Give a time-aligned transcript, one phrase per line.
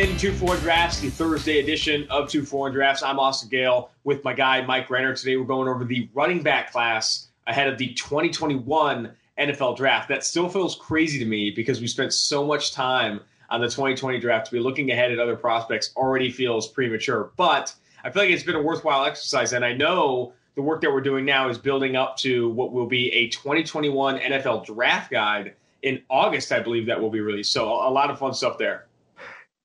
[0.00, 3.02] in 2 4 Drafts, the Thursday edition of 2 4 Drafts.
[3.02, 5.14] I'm Austin Gayle with my guy, Mike Renner.
[5.14, 10.08] Today we're going over the running back class ahead of the 2021 NFL draft.
[10.08, 14.18] That still feels crazy to me because we spent so much time on the 2020
[14.18, 17.32] draft to be looking ahead at other prospects already feels premature.
[17.36, 19.52] But I feel like it's been a worthwhile exercise.
[19.52, 22.86] And I know the work that we're doing now is building up to what will
[22.86, 27.52] be a 2021 NFL draft guide in August, I believe that will be released.
[27.52, 28.86] So a lot of fun stuff there.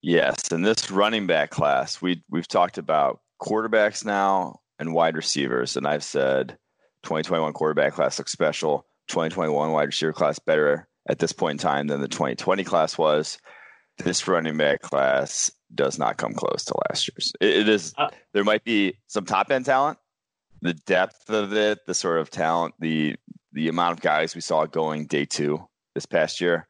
[0.06, 5.76] Yes, in this running back class, we we've talked about quarterbacks now and wide receivers,
[5.76, 6.60] and I've said
[7.02, 8.86] 2021 quarterback class looks special.
[9.08, 13.40] 2021 wide receiver class better at this point in time than the 2020 class was.
[13.98, 17.34] This running back class does not come close to last year's.
[17.42, 17.92] it, it is.
[17.98, 19.98] Uh, there might be some top end talent,
[20.62, 23.16] the depth of it, the sort of talent, the
[23.54, 26.68] the amount of guys we saw going day two this past year.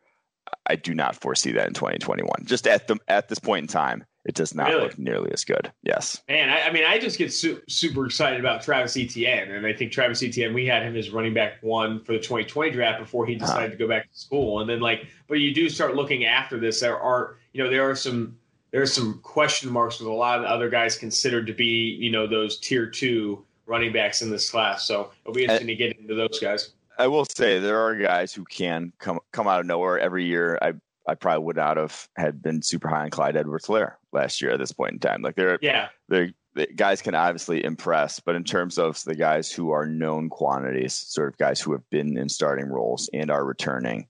[0.67, 2.29] I do not foresee that in 2021.
[2.45, 4.83] Just at the at this point in time, it does not really?
[4.83, 5.71] look nearly as good.
[5.83, 6.49] Yes, man.
[6.49, 9.91] I, I mean, I just get su- super excited about Travis Etienne, and I think
[9.91, 10.53] Travis Etienne.
[10.53, 13.45] We had him as running back one for the 2020 draft before he uh-huh.
[13.45, 13.71] decided uh-huh.
[13.71, 16.79] to go back to school, and then like, but you do start looking after this.
[16.79, 18.37] There are you know there are some
[18.71, 21.97] there are some question marks with a lot of the other guys considered to be
[21.99, 24.87] you know those tier two running backs in this class.
[24.87, 26.71] So it'll be interesting to get into those guys.
[26.97, 30.57] I will say there are guys who can come come out of nowhere every year.
[30.61, 30.73] I
[31.07, 34.59] I probably would not have had been super high on Clyde Edwards-Helaire last year at
[34.59, 35.21] this point in time.
[35.21, 36.31] Like they're yeah, they're
[36.75, 41.27] guys can obviously impress, but in terms of the guys who are known quantities, sort
[41.27, 44.07] of guys who have been in starting roles and are returning,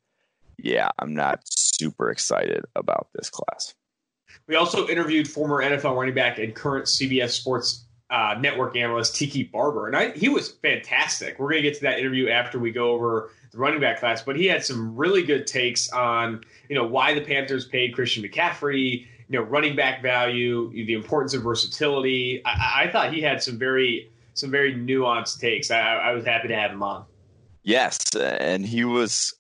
[0.57, 3.73] yeah, I'm not super excited about this class.
[4.47, 9.43] We also interviewed former NFL running back and current CBS Sports uh, network analyst Tiki
[9.43, 11.39] Barber, and I, he was fantastic.
[11.39, 14.21] We're going to get to that interview after we go over the running back class,
[14.21, 18.23] but he had some really good takes on you know why the Panthers paid Christian
[18.23, 22.41] McCaffrey, you know running back value, the importance of versatility.
[22.45, 25.71] I, I thought he had some very some very nuanced takes.
[25.71, 27.05] I, I, was happy to have him on.
[27.63, 29.33] Yes, and he was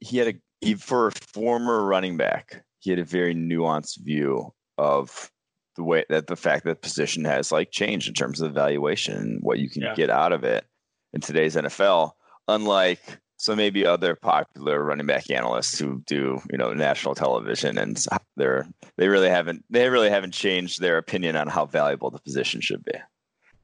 [0.00, 0.34] he had a
[0.72, 5.30] for a former running back, he had a very nuanced view of
[5.76, 9.38] the way that the fact that position has like changed in terms of valuation and
[9.42, 9.94] what you can yeah.
[9.94, 10.64] get out of it
[11.12, 12.12] in today's NFL,
[12.48, 18.04] unlike so maybe other popular running back analysts who do you know national television and
[18.36, 22.60] they're they really haven't they really haven't changed their opinion on how valuable the position
[22.60, 22.94] should be.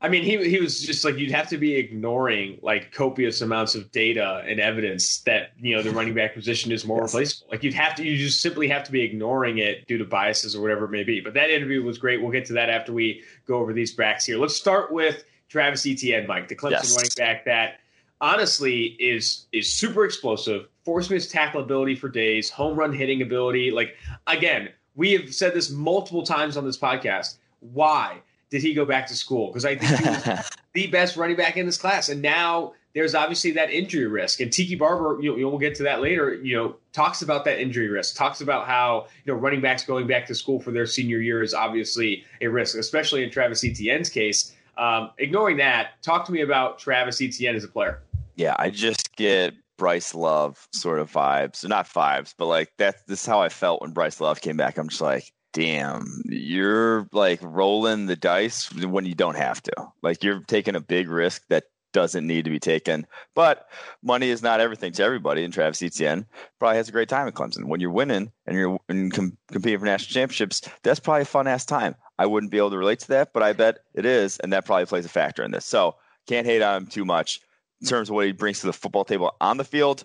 [0.03, 3.75] I mean, he he was just like you'd have to be ignoring like copious amounts
[3.75, 7.13] of data and evidence that you know the running back position is more yes.
[7.13, 7.49] replaceable.
[7.51, 10.57] Like you'd have to, you just simply have to be ignoring it due to biases
[10.57, 11.21] or whatever it may be.
[11.21, 12.23] But that interview was great.
[12.23, 14.39] We'll get to that after we go over these backs here.
[14.39, 16.97] Let's start with Travis Etienne, Mike, the Clemson yes.
[16.97, 17.81] running back that
[18.23, 23.71] honestly is is super explosive, force miss tackle ability for days, home run hitting ability.
[23.71, 23.97] Like
[24.27, 27.37] again, we have said this multiple times on this podcast.
[27.61, 28.23] Why?
[28.51, 29.49] Did he go back to school?
[29.49, 32.09] Because I think he was the best running back in this class.
[32.09, 34.41] And now there's obviously that injury risk.
[34.41, 37.61] And Tiki Barber, you know, we'll get to that later, you know, talks about that
[37.61, 40.87] injury risk, talks about how, you know, running backs going back to school for their
[40.87, 44.55] senior year is obviously a risk, especially in Travis Etienne's case.
[44.77, 48.03] Um, ignoring that, talk to me about Travis Etienne as a player.
[48.35, 51.67] Yeah, I just get Bryce Love sort of vibes.
[51.69, 54.79] Not vibes, but like that's this is how I felt when Bryce Love came back.
[54.79, 59.73] I'm just like, damn, you're like rolling the dice when you don't have to.
[60.03, 63.07] Like you're taking a big risk that doesn't need to be taken.
[63.35, 63.69] But
[64.03, 65.45] money is not everything to everybody.
[65.45, 66.27] And Travis Etienne
[66.59, 67.67] probably has a great time at Clemson.
[67.67, 71.47] When you're winning and you're and com- competing for national championships, that's probably a fun
[71.47, 71.95] ass time.
[72.19, 74.67] I wouldn't be able to relate to that, but I bet it is, and that
[74.67, 75.65] probably plays a factor in this.
[75.65, 75.97] So
[76.27, 77.41] can't hate on him too much
[77.81, 80.05] in terms of what he brings to the football table on the field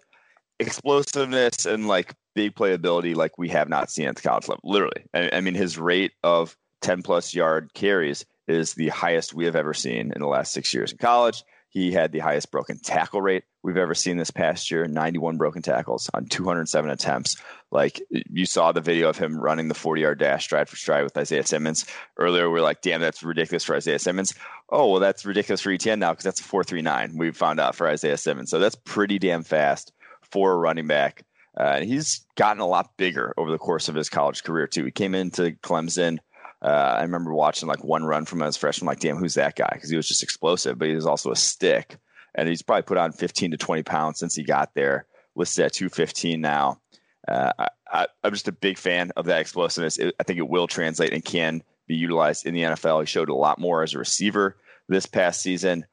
[0.60, 4.62] explosiveness and like big playability like we have not seen at the college level.
[4.64, 9.46] Literally, I, I, mean, his rate of 10 plus yard carries is the highest we
[9.46, 11.44] have ever seen in the last six years in college.
[11.70, 15.62] He had the highest broken tackle rate we've ever seen this past year 91 broken
[15.62, 17.36] tackles on 207 attempts.
[17.70, 21.04] Like you saw the video of him running the 40 yard dash stride for stride
[21.04, 21.86] with Isaiah Simmons.
[22.18, 24.34] Earlier, we are like, damn, that's ridiculous for Isaiah Simmons.
[24.70, 27.90] Oh, well, that's ridiculous for Etienne now because that's a 439 we found out for
[27.90, 28.52] Isaiah Simmons.
[28.52, 29.92] So that's pretty damn fast
[30.32, 31.24] for a running back.
[31.58, 34.86] Uh, and he's gotten a lot bigger over the course of his college career too.
[34.86, 36.20] He came into Clemson.
[36.62, 38.88] Uh, I remember watching like one run from his freshman.
[38.88, 39.70] Like, damn, who's that guy?
[39.74, 41.98] Because he was just explosive, but he was also a stick.
[42.34, 45.06] And he's probably put on 15 to 20 pounds since he got there.
[45.36, 46.82] Listed at 215 now.
[47.28, 47.52] Uh,
[47.92, 49.98] I, am just a big fan of that explosiveness.
[49.98, 53.02] It, I think it will translate and can be utilized in the NFL.
[53.02, 54.58] He showed a lot more as a receiver
[54.88, 55.86] this past season,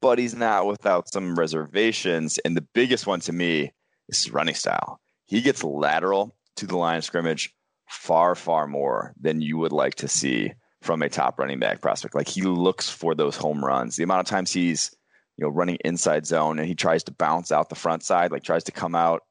[0.00, 2.38] but he's not without some reservations.
[2.38, 3.72] And the biggest one to me
[4.08, 5.00] is his running style.
[5.26, 7.54] He gets lateral to the line of scrimmage
[7.88, 10.52] far, far more than you would like to see
[10.82, 12.14] from a top running back prospect.
[12.14, 13.96] Like he looks for those home runs.
[13.96, 14.90] The amount of times he's,
[15.36, 18.42] you know, running inside zone and he tries to bounce out the front side, like
[18.42, 19.22] tries to come out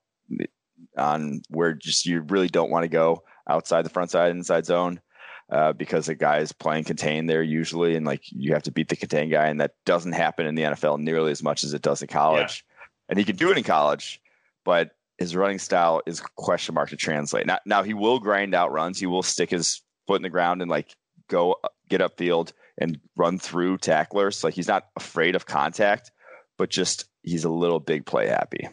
[0.98, 5.02] on where just you really don't want to go outside the front side inside zone.
[5.50, 8.88] Uh, because the guy is playing contain there usually, and like you have to beat
[8.88, 11.82] the contain guy, and that doesn't happen in the NFL nearly as much as it
[11.82, 12.64] does in college.
[12.68, 12.76] Yeah.
[13.10, 14.22] And he can do it in college,
[14.64, 17.46] but his running style is question mark to translate.
[17.46, 19.00] Now, now he will grind out runs.
[19.00, 20.96] He will stick his foot in the ground and like
[21.30, 21.56] go
[21.90, 24.44] get upfield and run through tacklers.
[24.44, 26.12] Like he's not afraid of contact,
[26.58, 28.70] but just he's a little big play happy.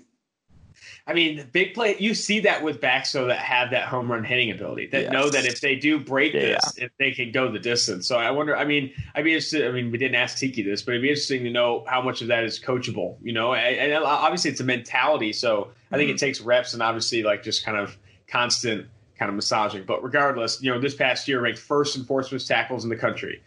[1.09, 1.97] I mean, big play.
[2.01, 5.13] You see that with backs though that have that home run hitting ability that yes.
[5.13, 6.41] know that if they do break yeah.
[6.41, 8.09] this, if they can go the distance.
[8.09, 8.57] So I wonder.
[8.57, 9.69] I mean, I'd be interested.
[9.69, 12.23] I mean, we didn't ask Tiki this, but it'd be interesting to know how much
[12.23, 13.17] of that is coachable.
[13.23, 15.33] You know, and, and obviously it's a mentality.
[15.33, 16.17] So I think mm-hmm.
[16.17, 19.85] it takes reps and obviously like just kind of constant kind of massaging.
[19.85, 23.43] But regardless, you know, this past year ranked first in missed tackles in the country,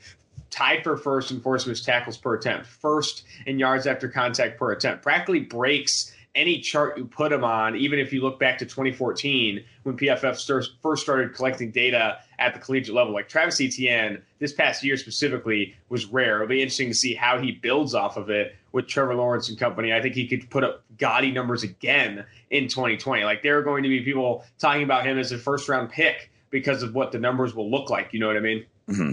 [0.50, 5.04] tied for first in missed tackles per attempt, first in yards after contact per attempt.
[5.04, 9.64] Practically breaks any chart you put him on, even if you look back to 2014
[9.84, 13.14] when PFF first started collecting data at the collegiate level.
[13.14, 16.36] Like Travis Etienne, this past year specifically, was rare.
[16.36, 19.58] It'll be interesting to see how he builds off of it with Trevor Lawrence and
[19.58, 19.92] company.
[19.94, 23.24] I think he could put up gaudy numbers again in 2020.
[23.24, 26.32] Like there are going to be people talking about him as a first round pick
[26.52, 28.14] because of what the numbers will look like.
[28.14, 28.66] You know what I mean?
[28.88, 29.12] Mm-hmm.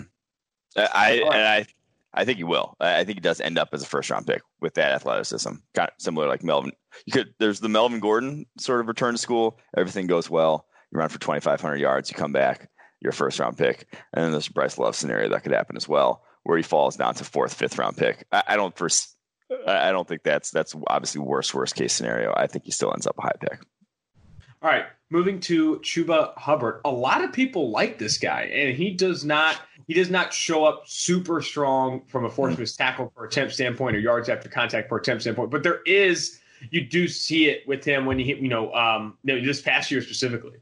[0.77, 1.67] I I
[2.17, 2.77] I think he will.
[2.81, 5.89] I think he does end up as a first round pick with that athleticism, kind
[5.89, 6.73] of similar like Melvin.
[7.05, 9.59] You could there's the Melvin Gordon sort of return to school.
[9.77, 10.67] Everything goes well.
[10.93, 12.11] You run for 2,500 yards.
[12.11, 12.71] You come back.
[13.01, 13.87] You're a first round pick.
[14.15, 17.15] And then there's Bryce Love scenario that could happen as well, where he falls down
[17.15, 18.27] to fourth, fifth round pick.
[18.33, 19.15] I, I don't first.
[19.67, 22.33] I don't think that's that's obviously worst worst case scenario.
[22.37, 23.61] I think he still ends up a high pick.
[24.63, 26.81] All right, moving to Chuba Hubbard.
[26.85, 30.65] A lot of people like this guy, and he does not he does not show
[30.65, 32.83] up super strong from a force mm-hmm.
[32.83, 35.51] tackle per attempt standpoint or yards after contact per attempt standpoint.
[35.51, 36.41] But there is
[36.71, 40.59] you do see it with him when he you know um this past year specifically.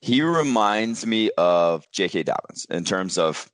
[0.00, 2.22] He reminds me of J.K.
[2.22, 3.50] Dobbins in terms of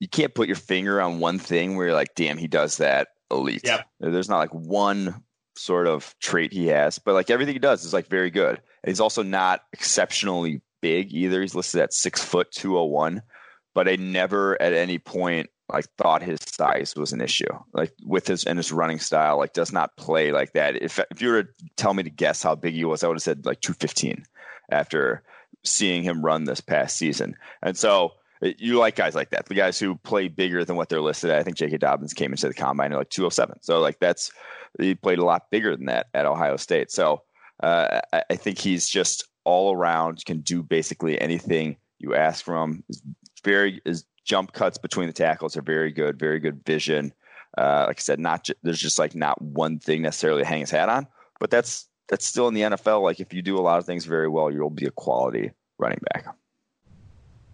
[0.00, 3.08] you can't put your finger on one thing where you're like, damn, he does that
[3.30, 3.62] elite.
[3.64, 3.86] Yep.
[4.00, 5.22] There's not like one
[5.56, 8.60] sort of trait he has, but like everything he does is like very good.
[8.82, 11.40] And he's also not exceptionally big either.
[11.40, 13.22] He's listed at six foot two oh one,
[13.74, 17.46] but I never at any point like thought his size was an issue.
[17.72, 20.80] Like with his and his running style, like does not play like that.
[20.82, 23.16] If if you were to tell me to guess how big he was, I would
[23.16, 24.24] have said like two fifteen
[24.70, 25.22] after
[25.64, 27.36] seeing him run this past season.
[27.62, 31.00] And so you like guys like that, the guys who play bigger than what they're
[31.00, 31.38] listed at.
[31.38, 31.78] I think J.K.
[31.78, 33.58] Dobbins came into the combine at like 207.
[33.62, 34.32] So like that's
[34.80, 36.90] he played a lot bigger than that at Ohio State.
[36.90, 37.22] So
[37.62, 42.84] uh, I think he's just all around can do basically anything you ask from him.
[43.44, 47.12] Very his jump cuts between the tackles are very good, very good vision.
[47.56, 50.60] Uh, like I said, not ju- there's just like not one thing necessarily to hang
[50.60, 51.06] his hat on,
[51.38, 53.02] but that's that's still in the NFL.
[53.02, 56.00] Like if you do a lot of things very well, you'll be a quality running
[56.12, 56.26] back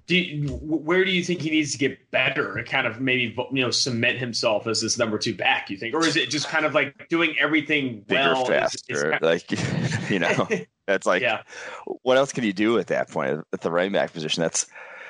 [0.08, 3.36] do you, where do you think he needs to get better and kind of maybe
[3.52, 5.68] you know cement himself as this number two back?
[5.68, 9.14] You think, or is it just kind of like doing everything bigger, well, faster?
[9.14, 9.50] Is, like
[10.10, 10.48] you know,
[10.86, 11.42] that's like yeah.
[12.02, 14.42] what else can you do at that point at the running back position?
[14.42, 14.66] That's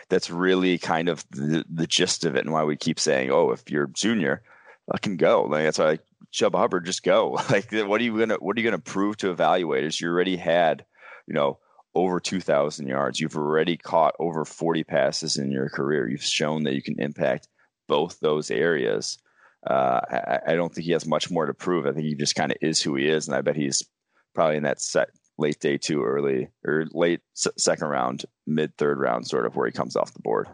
[0.08, 3.50] that's really kind of the, the gist of it, and why we keep saying, oh,
[3.52, 4.42] if you're junior,
[4.92, 5.42] I can go.
[5.42, 5.98] Like that's why
[6.32, 7.38] Chuba Hubbard just go.
[7.50, 10.00] Like what are you gonna what are you gonna prove to evaluators?
[10.00, 10.84] You already had,
[11.26, 11.58] you know
[11.94, 13.18] over 2,000 yards.
[13.18, 16.08] You've already caught over 40 passes in your career.
[16.08, 17.48] You've shown that you can impact
[17.88, 19.18] both those areas.
[19.66, 21.86] Uh, I, I, don't think he has much more to prove.
[21.86, 23.82] I think he just kind of is who he is, and I bet he's
[24.34, 25.08] probably in that set
[25.38, 29.72] late day two, early or late second round, mid third round, sort of where he
[29.72, 30.48] comes off the board.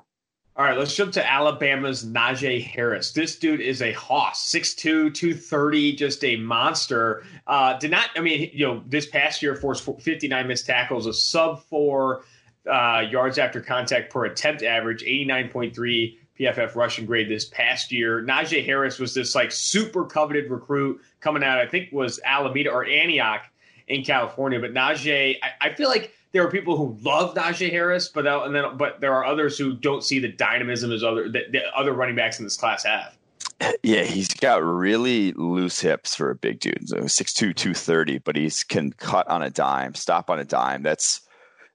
[0.56, 3.10] All right, let's jump to Alabama's Najee Harris.
[3.10, 7.24] This dude is a hoss, 6'2", 230, just a monster.
[7.48, 11.12] Uh, did not, I mean, you know, this past year forced 59 missed tackles, a
[11.12, 12.22] sub four
[12.70, 18.22] uh, yards after contact per attempt average, 89.3 PFF rushing grade this past year.
[18.22, 22.84] Najee Harris was this like super coveted recruit coming out, I think was Alameda or
[22.84, 23.42] Antioch
[23.88, 24.60] in California.
[24.60, 28.54] But Najee, I, I feel like– there are people who love Najee Harris, but and
[28.54, 32.16] then but there are others who don't see the dynamism as other that, other running
[32.16, 33.16] backs in this class have.
[33.84, 36.88] Yeah, he's got really loose hips for a big dude.
[36.88, 40.82] So 6'2", 230, but he's can cut on a dime, stop on a dime.
[40.82, 41.20] That's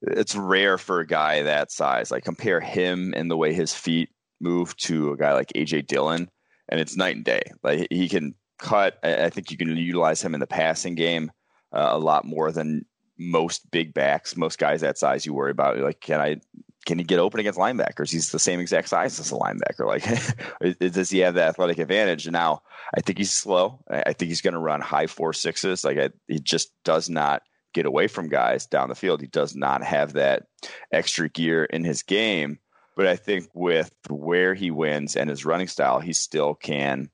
[0.01, 2.12] it's rare for a guy that size.
[2.12, 4.10] Like compare him and the way his feet
[4.42, 6.30] move to a guy like AJ Dillon,
[6.68, 7.44] and it's night and day.
[7.63, 9.00] Like he can cut.
[9.01, 11.32] I think you can utilize him in the passing game
[11.72, 12.86] uh, a lot more than
[13.18, 16.38] most big backs, most guys that size, you worry about like, can I
[16.86, 18.12] can he get open against linebackers?
[18.12, 19.86] He's the same exact size as a linebacker.
[19.86, 22.26] Like, does he have the athletic advantage?
[22.26, 22.64] And now
[22.96, 23.84] I think he's slow.
[23.90, 25.84] I think he's going to run high four sixes.
[25.84, 29.22] Like, I, he just does not get away from guys down the field.
[29.22, 30.48] He does not have that
[30.92, 32.60] extra gear in his game.
[32.96, 37.10] But I think with where he wins and his running style, he still can.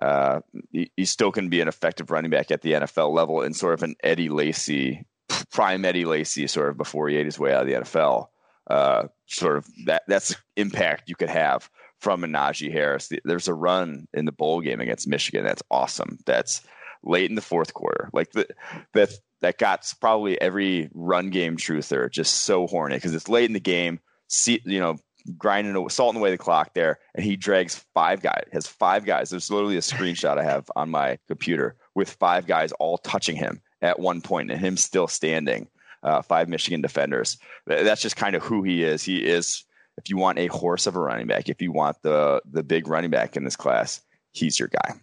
[0.00, 0.40] Uh,
[0.70, 3.74] he, he still can be an effective running back at the NFL level in sort
[3.74, 5.04] of an Eddie Lacy,
[5.50, 8.28] prime Eddie Lacy, sort of before he ate his way out of the NFL
[8.68, 13.10] uh, sort of that that's impact you could have from Najee Harris.
[13.24, 16.18] There's a run in the bowl game against Michigan that's awesome.
[16.26, 16.62] That's
[17.02, 18.46] late in the fourth quarter, like the,
[18.94, 23.54] that that got probably every run game truther just so horny because it's late in
[23.54, 24.00] the game.
[24.28, 24.96] See, you know,
[25.36, 28.44] grinding, salting away the clock there, and he drags five guys.
[28.52, 29.30] Has five guys.
[29.30, 33.60] There's literally a screenshot I have on my computer with five guys all touching him
[33.82, 35.68] at one point, and him still standing
[36.02, 37.38] uh, five Michigan defenders.
[37.66, 39.02] That's just kind of who he is.
[39.02, 39.64] He is,
[39.96, 42.88] if you want a horse of a running back, if you want the the big
[42.88, 44.00] running back in this class,
[44.32, 44.94] he's your guy.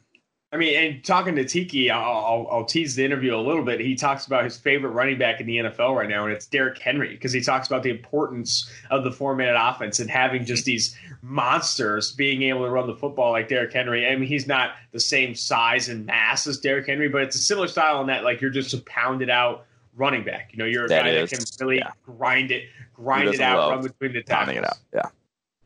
[0.56, 3.82] I mean, and talking to Tiki, I'll, I'll, I'll, tease the interview a little bit.
[3.82, 6.78] He talks about his favorite running back in the NFL right now, and it's Derrick
[6.78, 10.72] Henry because he talks about the importance of the four-minute offense and having just mm-hmm.
[10.72, 14.08] these monsters being able to run the football like Derrick Henry.
[14.08, 17.40] I mean, he's not the same size and mass as Derrick Henry, but it's a
[17.40, 20.52] similar style in that like you're just a pounded out running back.
[20.54, 21.92] You know, you're a that guy is, that can really yeah.
[22.06, 24.56] grind it, grind it out, run between the tackles.
[24.56, 24.78] It out.
[24.94, 25.10] Yeah.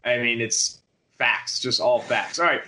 [0.03, 0.81] I mean, it's
[1.19, 2.39] facts, just all facts.
[2.39, 2.61] All right.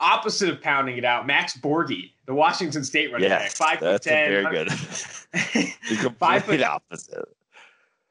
[0.00, 4.02] Opposite of pounding it out, Max Borghi, the Washington State running yes, back, five foot
[4.02, 4.72] ten, very good.
[6.18, 7.28] five foot opposite.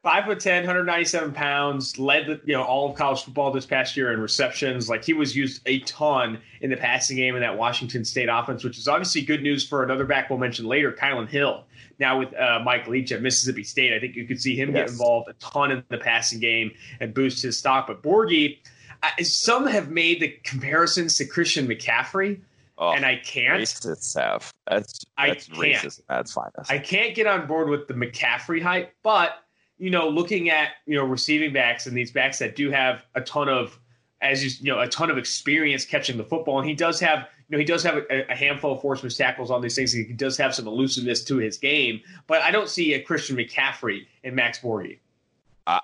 [0.04, 3.96] Five foot 10, 197 pounds, led the, you know all of college football this past
[3.96, 4.88] year in receptions.
[4.88, 8.62] Like he was used a ton in the passing game in that Washington State offense,
[8.62, 11.64] which is obviously good news for another back we'll mention later, Kylin Hill
[11.98, 13.92] now with uh, Mike Leach at Mississippi State.
[13.92, 14.76] I think you could see him yes.
[14.76, 17.86] get involved a ton in the passing game and boost his stock.
[17.86, 18.58] But Borghi,
[19.02, 22.40] uh, some have made the comparisons to Christian McCaffrey.
[22.78, 23.60] Oh, and I can't.
[23.60, 24.52] Racists have.
[24.68, 25.82] That's, that's I can't.
[25.82, 26.00] racist.
[26.08, 26.50] That's fine.
[26.68, 29.32] I can't get on board with the McCaffrey hype, but
[29.78, 33.20] you know, looking at you know receiving backs and these backs that do have a
[33.20, 33.78] ton of,
[34.20, 37.26] as you you know, a ton of experience catching the football, and he does have
[37.48, 39.92] you know, he does have a, a handful of force tackles on these things.
[39.92, 44.06] He does have some elusiveness to his game, but I don't see a Christian McCaffrey
[44.22, 44.98] in Max Borghi.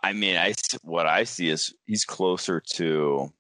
[0.03, 3.31] I mean, I what I see is he's closer to,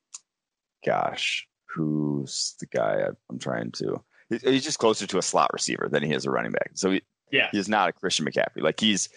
[0.85, 4.03] gosh, who's the guy I'm trying to?
[4.29, 6.73] He's just closer to a slot receiver than he is a running back.
[6.75, 8.63] So he, yeah, he's not a Christian McCaffrey.
[8.63, 9.09] Like he's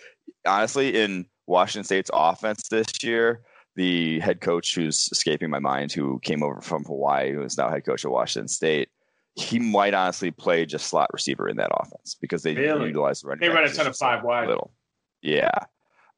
[0.46, 3.41] honestly in Washington State's offense this year
[3.77, 7.69] the head coach who's escaping my mind, who came over from Hawaii, who is now
[7.69, 8.89] head coach at Washington State,
[9.36, 12.88] he might honestly play just slot receiver in that offense because they really?
[12.88, 13.48] utilize the running.
[13.48, 14.48] They run a ton of five wide.
[14.48, 14.74] Little,
[15.22, 15.51] yeah.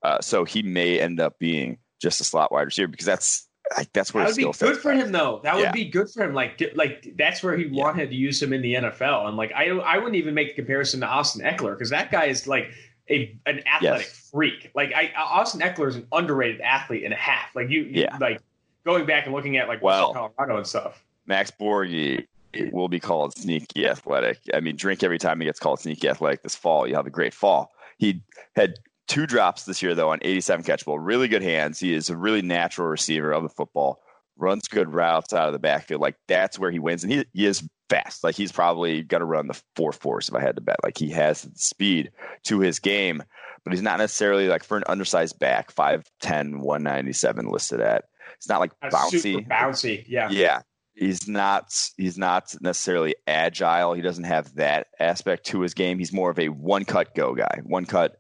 [0.03, 3.91] Uh, so he may end up being just a slot wide receiver because that's like
[3.93, 5.41] that's where that would be good for him though.
[5.43, 6.33] That would be good for him.
[6.33, 7.83] Like like that's where he yeah.
[7.83, 9.27] wanted to use him in the NFL.
[9.27, 12.25] And like I I wouldn't even make the comparison to Austin Ekeler because that guy
[12.25, 12.71] is like
[13.09, 14.29] a an athletic yes.
[14.31, 14.71] freak.
[14.73, 17.55] Like I Austin Ekeler is an underrated athlete and a half.
[17.55, 18.17] Like you, yeah.
[18.19, 18.41] like
[18.85, 21.03] going back and looking at like well, Colorado and stuff.
[21.25, 22.25] Max Borghi
[22.71, 24.39] will be called sneaky athletic.
[24.53, 26.87] I mean, drink every time he gets called sneaky athletic this fall.
[26.87, 27.71] You have a great fall.
[27.97, 28.23] He
[28.55, 28.75] had
[29.09, 30.97] two drops this year though on 87 catchable.
[30.99, 31.79] Really good hands.
[31.79, 33.99] He is a really natural receiver of the football.
[34.37, 35.99] Runs good routes out of the backfield.
[35.99, 38.23] Like that's where he wins, and he he is fast.
[38.23, 40.77] Like he's probably going to run the four fours if I had to bet.
[40.81, 42.11] Like he has the speed
[42.43, 43.21] to his game,
[43.65, 48.05] but he's not necessarily like for an undersized back, 5'10, 197 listed at.
[48.37, 49.45] It's not like bouncy.
[49.45, 50.29] bouncy, yeah.
[50.31, 50.61] Yeah
[50.99, 53.93] he's not he's not necessarily agile.
[53.93, 55.97] He doesn't have that aspect to his game.
[55.97, 58.18] He's more of a one cut go guy, one cut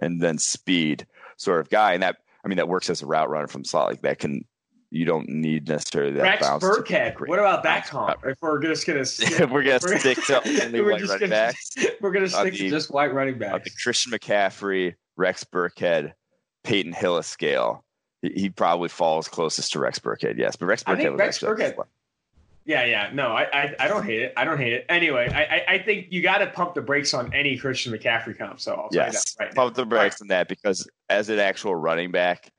[0.00, 1.94] and then speed sort of guy.
[1.94, 3.88] And that I mean that works as a route runner from slot.
[3.88, 4.44] Like that can
[4.90, 6.64] you don't need necessarily that Rex bounce.
[6.64, 7.28] Burkhead.
[7.28, 8.20] What about that comp?
[8.24, 11.70] If we're just gonna stick, we're gonna stick to only white running gonna, backs.
[12.00, 13.64] We're gonna stick the, to just white running backs.
[13.64, 16.12] the Christian McCaffrey, Rex Burkhead,
[16.64, 17.84] Peyton Hillis scale.
[18.22, 20.56] He, he, probably falls closest to Rex Burkhead, yes.
[20.56, 21.76] But Rex Burkhead I think Rex Burkhead,
[22.70, 23.10] yeah, yeah.
[23.12, 24.32] No, I, I, I, don't hate it.
[24.36, 24.86] I don't hate it.
[24.88, 28.60] Anyway, I, I think you got to pump the brakes on any Christian McCaffrey comp.
[28.60, 32.52] So I'll yes, right pump the brakes on that because as an actual running back,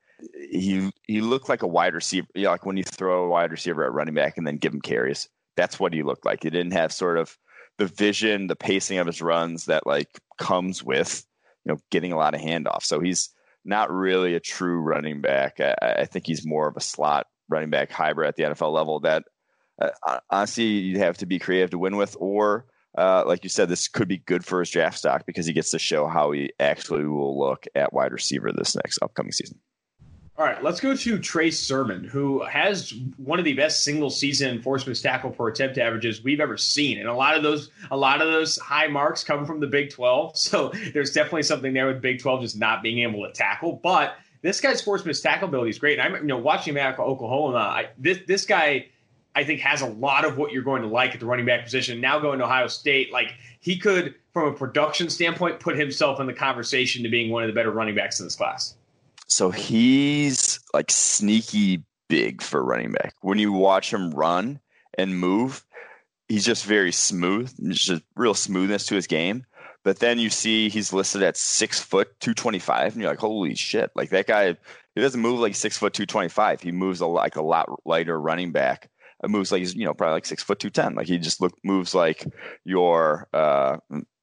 [0.51, 2.27] he he looked like a wide receiver.
[2.35, 4.73] You know, like when you throw a wide receiver at running back and then give
[4.73, 5.29] him carries.
[5.55, 6.43] That's what he looked like.
[6.43, 7.37] He didn't have sort of
[7.77, 11.25] the vision, the pacing of his runs that like comes with
[11.63, 12.83] you know getting a lot of handoffs.
[12.83, 13.29] So he's
[13.63, 15.61] not really a true running back.
[15.61, 18.99] I, I think he's more of a slot running back hybrid at the NFL level
[19.01, 19.23] that
[19.79, 22.65] uh, honestly, you'd have to be creative to win with, or
[22.97, 25.71] uh, like you said, this could be good for his draft stock because he gets
[25.71, 29.59] to show how he actually will look at wide receiver this next upcoming season.
[30.37, 34.61] All right, let's go to Trey Sermon, who has one of the best single season
[34.61, 37.97] force miss tackle per attempt averages we've ever seen, and a lot of those a
[37.97, 40.35] lot of those high marks come from the Big Twelve.
[40.41, 44.15] So there's definitely something there with Big Twelve just not being able to tackle, but.
[44.43, 45.99] This guy's force miss tackle ability is great.
[45.99, 48.87] And I'm, you know, watching him at Oklahoma, I, this this guy
[49.33, 51.63] I think has a lot of what you're going to like at the running back
[51.63, 52.01] position.
[52.01, 56.27] Now going to Ohio State, like he could, from a production standpoint, put himself in
[56.27, 58.75] the conversation to being one of the better running backs in this class.
[59.27, 63.15] So he's like sneaky big for running back.
[63.21, 64.59] When you watch him run
[64.97, 65.63] and move,
[66.27, 67.53] he's just very smooth.
[67.57, 69.45] There's just real smoothness to his game.
[69.83, 73.17] But then you see he's listed at six foot two twenty five, and you're like,
[73.17, 73.89] holy shit!
[73.95, 74.55] Like that guy,
[74.93, 76.61] he doesn't move like six foot two twenty five.
[76.61, 78.90] He moves a, like a lot lighter running back
[79.27, 80.95] moves like he's you know probably like six foot two ten.
[80.95, 82.25] Like he just look moves like
[82.65, 83.77] your uh,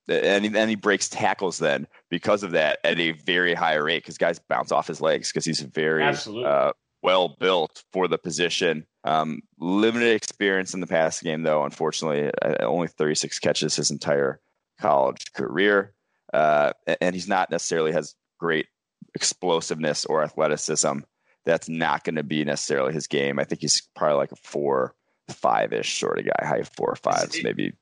[0.08, 4.02] and he, and he breaks tackles then because of that at a very high rate
[4.02, 8.86] because guys bounce off his legs because he's very uh, well built for the position.
[9.04, 14.40] Um, limited experience in the pass game though, unfortunately, uh, only 36 catches his entire
[14.80, 15.94] college career,
[16.32, 18.66] uh, and he's not necessarily has great
[19.14, 21.00] explosiveness or athleticism
[21.48, 23.38] that's not going to be necessarily his game.
[23.38, 24.94] I think he's probably like a four,
[25.28, 27.72] five ish sort of guy, high four or fives, it, maybe.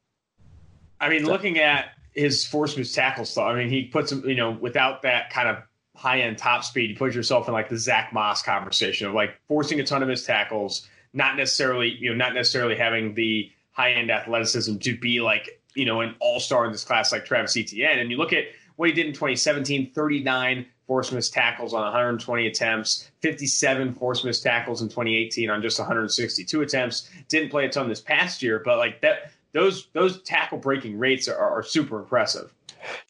[1.00, 4.36] I mean, looking at his force moves tackle stuff, I mean, he puts him, you
[4.36, 5.56] know, without that kind of
[5.96, 9.40] high end top speed, you put yourself in like the Zach Moss conversation of like
[9.48, 13.92] forcing a ton of his tackles, not necessarily, you know, not necessarily having the high
[13.92, 17.56] end athleticism to be like, you know, an all star in this class like Travis
[17.56, 17.98] Etienne.
[17.98, 18.44] And you look at
[18.76, 24.40] what he did in 2017, 39 force miss tackles on 120 attempts, 57 force miss
[24.40, 27.10] tackles in 2018 on just 162 attempts.
[27.28, 31.28] Didn't play a ton this past year, but like that, those those tackle breaking rates
[31.28, 32.52] are, are super impressive.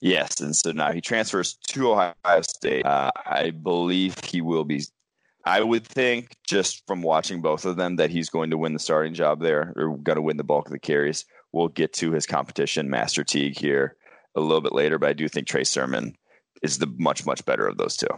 [0.01, 2.87] Yes, and so now he transfers to Ohio State.
[2.87, 4.85] Uh, I believe he will be.
[5.45, 8.79] I would think just from watching both of them that he's going to win the
[8.79, 11.25] starting job there, or going to win the bulk of the carries.
[11.53, 13.97] We'll get to his competition, Master Teague, here
[14.35, 16.17] a little bit later, but I do think Trey Sermon
[16.63, 18.09] is the much much better of those two.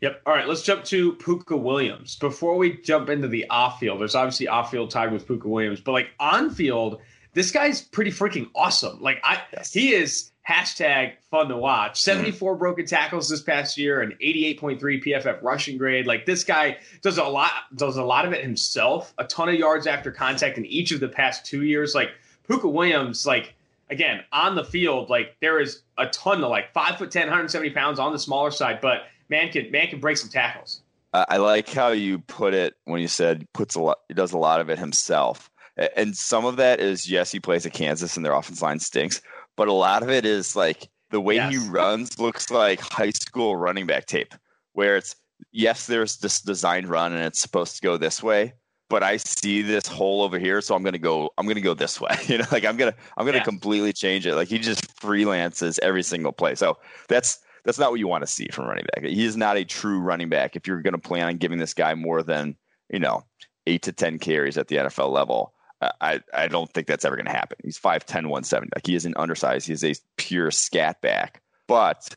[0.00, 0.22] Yep.
[0.24, 2.16] All right, let's jump to Pooka Williams.
[2.16, 5.80] Before we jump into the off field, there's obviously off field tied with Pooka Williams,
[5.80, 7.00] but like on field,
[7.34, 9.00] this guy's pretty freaking awesome.
[9.00, 9.72] Like I, yes.
[9.72, 12.00] he is hashtag fun to watch.
[12.00, 12.58] 74 mm.
[12.58, 16.06] broken tackles this past year and 88.3 PFF rushing grade.
[16.06, 19.12] Like this guy does a lot, does a lot of it himself.
[19.18, 21.94] A ton of yards after contact in each of the past two years.
[21.94, 22.10] Like
[22.48, 23.54] Pooka Williams, like
[23.90, 27.70] again, on the field, like there is a ton of like five foot 10, 170
[27.70, 30.82] pounds on the smaller side, but man can man can break some tackles.
[31.12, 34.38] I like how you put it when you said puts a lot, he does a
[34.38, 35.50] lot of it himself.
[35.96, 39.20] And some of that is yes, he plays at Kansas and their offense line stinks,
[39.56, 41.52] but a lot of it is like the way yes.
[41.52, 44.34] he runs looks like high school running back tape,
[44.74, 45.16] where it's
[45.50, 48.52] yes, there's this designed run and it's supposed to go this way,
[48.90, 51.30] but I see this hole over here, so I'm gonna go.
[51.38, 52.14] I'm gonna go this way.
[52.26, 53.44] You know, like I'm gonna I'm gonna yeah.
[53.44, 54.34] completely change it.
[54.34, 56.56] Like he just freelances every single play.
[56.56, 56.76] So
[57.08, 59.04] that's that's not what you want to see from running back.
[59.04, 60.56] He is not a true running back.
[60.56, 62.56] If you're gonna plan on giving this guy more than
[62.92, 63.24] you know
[63.66, 65.54] eight to ten carries at the NFL level,
[66.00, 67.58] I I don't think that's ever gonna happen.
[67.62, 68.70] He's 5'10", 170.
[68.74, 69.68] Like he isn't undersized.
[69.68, 71.40] He's a pure scat back.
[71.68, 72.16] But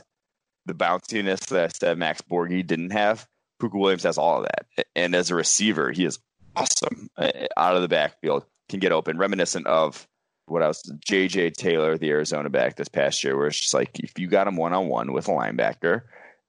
[0.65, 1.47] the bounciness
[1.79, 3.27] that Max Borghi didn't have,
[3.61, 4.87] Pooka Williams has all of that.
[4.95, 6.19] And as a receiver, he is
[6.55, 10.07] awesome uh, out of the backfield, can get open, reminiscent of
[10.45, 10.83] what else?
[11.07, 14.47] JJ Taylor, the Arizona back this past year, where it's just like if you got
[14.47, 16.01] him one on one with a linebacker,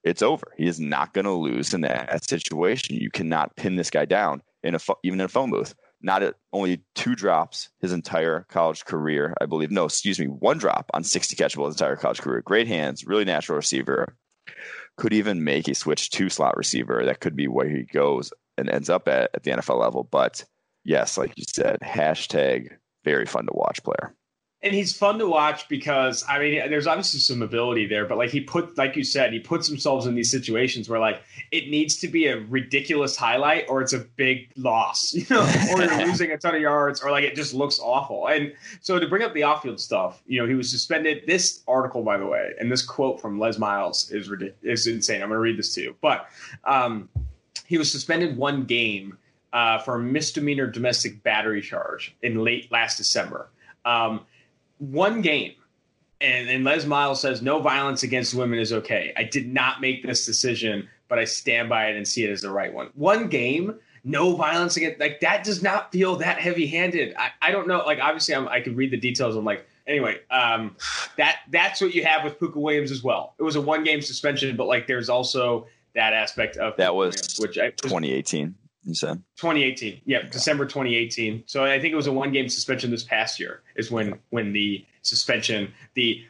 [0.02, 0.52] it's over.
[0.56, 2.96] He is not going to lose in that situation.
[2.96, 5.74] You cannot pin this guy down in a even in a phone booth.
[6.02, 9.70] Not at only two drops his entire college career, I believe.
[9.70, 12.42] No, excuse me, one drop on 60 catchable his entire college career.
[12.42, 14.14] Great hands, really natural receiver.
[14.98, 17.04] Could even make a switch to slot receiver.
[17.06, 20.04] That could be where he goes and ends up at, at the NFL level.
[20.04, 20.44] But
[20.84, 24.14] yes, like you said, hashtag very fun to watch player.
[24.62, 28.30] And he's fun to watch because I mean, there's obviously some ability there, but like
[28.30, 31.98] he put, like you said, he puts himself in these situations where like it needs
[31.98, 36.30] to be a ridiculous highlight or it's a big loss, you know, or you're losing
[36.30, 38.26] a ton of yards or like it just looks awful.
[38.26, 41.24] And so to bring up the off-field stuff, you know, he was suspended.
[41.26, 45.20] This article, by the way, and this quote from Les Miles is ridiculous, is insane.
[45.20, 46.26] I'm going to read this to you, but
[46.64, 47.10] um,
[47.64, 49.18] he was suspended one game
[49.52, 53.48] uh, for a misdemeanor domestic battery charge in late last December.
[53.84, 54.20] Um,
[54.78, 55.54] one game.
[56.20, 59.12] And, and Les Miles says no violence against women is okay.
[59.16, 62.40] I did not make this decision, but I stand by it and see it as
[62.40, 62.90] the right one.
[62.94, 67.14] One game no violence against like that does not feel that heavy handed.
[67.16, 67.78] I, I don't know.
[67.78, 69.34] Like obviously I'm, I could read the details.
[69.34, 70.76] I'm like anyway, um,
[71.16, 73.34] that that's what you have with Pooka Williams as well.
[73.38, 77.36] It was a one game suspension, but like there's also that aspect of that was
[77.38, 78.54] which I, 2018.
[78.86, 80.02] You said 2018.
[80.04, 81.44] Yeah, December 2018.
[81.46, 84.52] So I think it was a one game suspension this past year is when when
[84.52, 86.24] the suspension the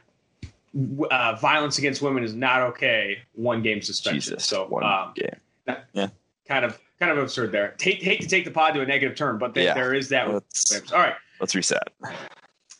[1.11, 3.19] uh, violence against women is not okay.
[3.35, 4.21] One game suspension.
[4.35, 4.45] Jesus.
[4.45, 5.77] so one um, game.
[5.95, 6.09] Yeah.
[6.49, 7.75] kind of kind of absurd there.
[7.81, 9.75] Hate, hate to take the pod to a negative turn, but there, Yeah.
[9.75, 10.33] there is that.
[10.33, 11.89] Let's- All right, Let's reset.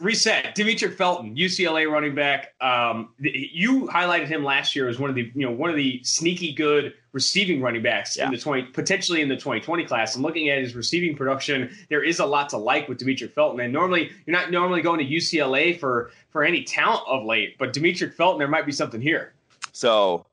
[0.05, 0.55] Reset.
[0.55, 2.53] Demetric Felton, UCLA running back.
[2.61, 6.01] Um, you highlighted him last year as one of the you know one of the
[6.05, 8.27] sneaky good receiving running backs Yeah.
[8.27, 10.15] in the twenty potentially in the 2020 class.
[10.15, 13.61] And looking at his receiving production, there is a lot to like with Demetric Felton.
[13.61, 17.73] And normally you're not normally going to UCLA for for any talent of late, but
[17.73, 19.33] Demetric Felton, there might be something here.
[19.73, 20.27] So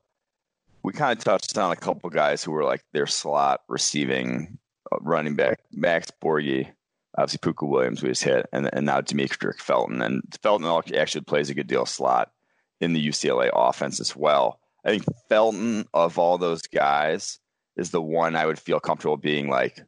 [0.82, 4.58] we kind of touched on a couple guys who were like their slot receiving
[4.92, 5.60] uh, running back.
[5.72, 6.68] Max Borghi,
[7.16, 10.02] obviously Pooka Williams we just hit, and, and now Demetric Felton.
[10.02, 12.32] And Felton actually plays a good deal slot
[12.80, 14.58] in the UCLA offense as well.
[14.84, 17.38] I think Felton, of all those guys,
[17.76, 19.80] is the one I would feel comfortable being like,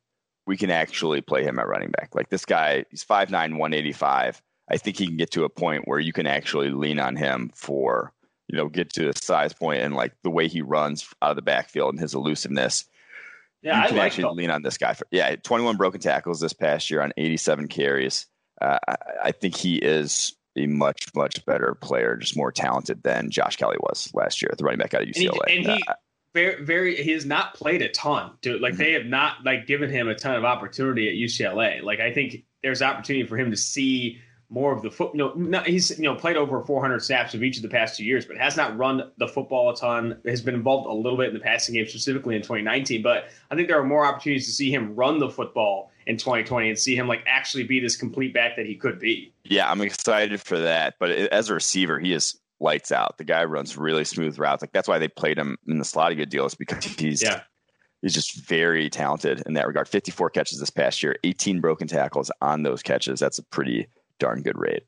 [0.47, 2.15] we can actually play him at running back.
[2.15, 4.43] Like this guy, he's 5'9, 185.
[4.71, 7.51] I think he can get to a point where you can actually lean on him
[7.55, 8.15] for
[8.49, 11.37] you know, get to a size point and like the way he runs out of
[11.37, 12.85] the backfield and his elusiveness.
[13.65, 14.39] Yeah, you I can like actually Felton.
[14.39, 14.95] lean on this guy.
[14.95, 18.27] For, yeah, 21 broken tackles this past year on 87 carries.
[18.61, 23.31] Uh, I, I think he is a much, much better player, just more talented than
[23.31, 25.57] Josh Kelley was last year, the running back out of And he, UCLA.
[25.57, 25.95] and he Uh,
[26.35, 28.61] very, very, he has not played a ton, dude.
[28.61, 31.83] Like they have not like given him a ton of opportunity at UCLA.
[31.83, 34.19] Like I think there's opportunity for him to see
[34.51, 35.11] more of the foot.
[35.15, 37.97] You know, not, he's you know played over 400 snaps of each of the past
[37.97, 40.21] two years, but has not run the football a ton.
[40.27, 43.03] Has been involved a little bit in the passing game, specifically in 2019.
[43.03, 46.69] But I think there are more opportunities to see him run the football in 2020
[46.69, 49.33] and see him like actually be this complete back that he could be.
[49.45, 50.95] Yeah, I'm excited for that.
[51.01, 53.19] But as a receiver, he is lights out.
[53.19, 54.63] The guy runs really smooth routes.
[54.63, 57.23] Like that's why they played him in the slot a good deal is because he's
[57.23, 57.41] Yeah.
[58.03, 59.89] he's just very talented in that regard.
[59.89, 63.19] 54 catches this past year, 18 broken tackles on those catches.
[63.21, 64.85] That's a pretty darn good rate.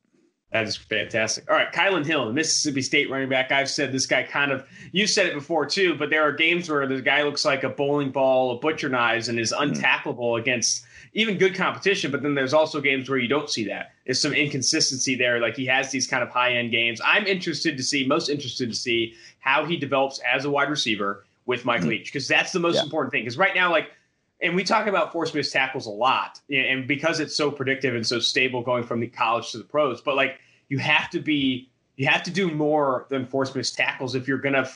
[0.53, 1.51] That is fantastic.
[1.51, 3.51] All right, Kylin Hill, the Mississippi State running back.
[3.51, 6.71] I've said this guy kind of, you said it before too, but there are games
[6.71, 9.65] where the guy looks like a bowling ball, a butcher knives, and is hmm.
[9.65, 10.85] untackleable against
[11.15, 12.13] even good competition.
[12.13, 13.93] But then there's also games where you don't see that.
[14.05, 15.41] There's some inconsistency there.
[15.41, 17.01] Like he has these kind of high end games.
[17.05, 21.25] I'm interested to see, most interested to see how he develops as a wide receiver
[21.47, 21.89] with Mike hmm.
[21.89, 22.85] Leach because that's the most Yeah.
[22.85, 23.23] important thing.
[23.23, 23.91] Because right now, like
[24.41, 28.07] and we talk about force missed tackles a lot, and because it's so predictive and
[28.07, 31.71] so stable going from the college to the pros, but like you have to be,
[31.97, 34.69] you have to do more than force missed tackles if you're gonna,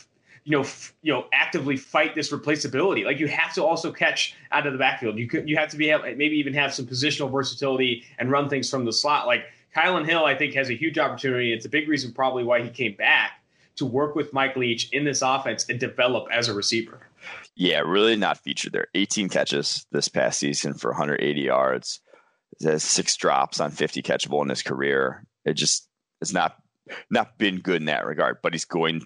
[0.44, 3.05] you know, f- you know, actively fight this replaceability.
[3.05, 5.18] Like you have to also catch out of the backfield.
[5.18, 8.49] You could, you have to be able, maybe even have some positional versatility and run
[8.49, 9.27] things from the slot.
[9.27, 9.44] Like
[9.77, 11.53] Kylin Hill, I think has a huge opportunity.
[11.53, 13.42] It's a big reason probably why he came back
[13.77, 17.10] to work with Mike Leach in this offense and develop as a receiver.
[17.61, 18.87] Yeah, really not featured there.
[18.94, 22.01] 18 catches this past season for 180 yards.
[22.62, 25.27] Has six drops on 50 catchable in his career.
[25.44, 25.87] It just
[26.23, 26.57] has not
[27.11, 28.38] not been good in that regard.
[28.42, 29.03] But he's going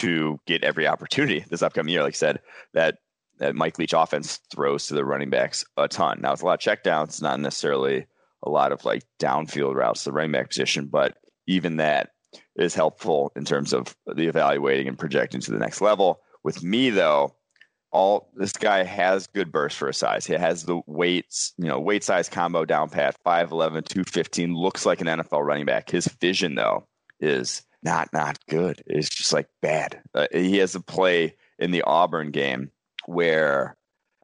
[0.00, 2.02] to get every opportunity this upcoming year.
[2.02, 2.40] Like I said,
[2.74, 2.96] that
[3.38, 6.18] that Mike Leach offense throws to the running backs a ton.
[6.20, 8.08] Now it's a lot of checkdowns, not necessarily
[8.42, 11.14] a lot of like downfield routes to the running back position, but
[11.46, 12.10] even that
[12.56, 16.20] is helpful in terms of the evaluating and projecting to the next level.
[16.42, 17.36] With me though,
[17.92, 20.26] all this guy has good burst for a size.
[20.26, 25.00] He has the weights, you know, weight size combo down pat, 5'11, 215, looks like
[25.00, 25.90] an NFL running back.
[25.90, 26.86] His vision though
[27.20, 28.82] is not not good.
[28.86, 30.00] It's just like bad.
[30.14, 32.70] Uh, he has a play in the Auburn game
[33.06, 33.76] where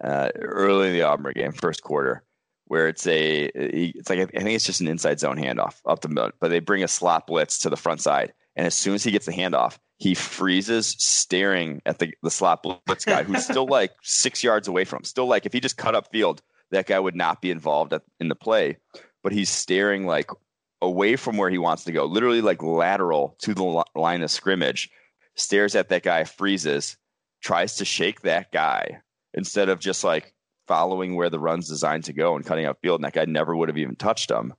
[0.02, 2.22] uh, early in the Auburn game, first quarter,
[2.66, 6.09] where it's a it's like I think it's just an inside zone handoff up the
[6.09, 9.05] middle, but they bring a slot blitz to the front side, and as soon as
[9.05, 13.66] he gets the handoff, he freezes, staring at the the slot blitz guy, who's still
[13.66, 15.04] like six yards away from him.
[15.04, 18.02] Still like if he just cut up field, that guy would not be involved at,
[18.20, 18.76] in the play,
[19.22, 20.30] but he's staring like
[20.82, 24.90] away from where he wants to go, literally like lateral to the line of scrimmage.
[25.35, 26.96] Stares at that guy, freezes,
[27.42, 29.00] tries to shake that guy
[29.35, 30.35] instead of just like
[30.66, 33.00] following where the run's designed to go and cutting up field.
[33.00, 34.54] And that guy never would have even touched him.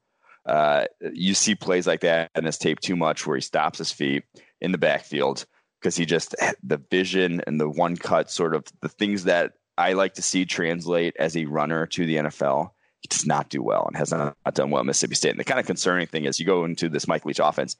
[0.45, 3.91] Uh, you see plays like that in his tape too much where he stops his
[3.91, 4.23] feet
[4.61, 5.45] in the backfield
[5.79, 9.93] because he just the vision and the one cut sort of the things that I
[9.93, 12.71] like to see translate as a runner to the NFL.
[13.01, 15.29] He does not do well and has not, not done well at Mississippi State.
[15.29, 17.75] And the kind of concerning thing is you go into this Mike Leach offense,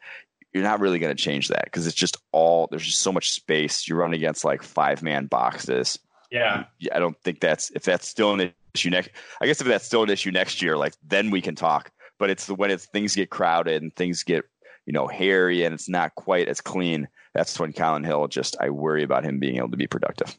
[0.54, 3.32] you're not really going to change that because it's just all there's just so much
[3.32, 3.88] space.
[3.88, 5.98] You run against like five man boxes.
[6.32, 6.66] Yeah.
[6.94, 9.10] I don't think that's if that's still an issue next.
[9.42, 11.92] I guess if that's still an issue next year, like then we can talk.
[12.20, 14.46] But it's the when it's things get crowded and things get
[14.88, 17.08] you know hairy and it's not quite as clean.
[17.36, 20.36] That's when Kylin Hill just I worry about him being able to be productive.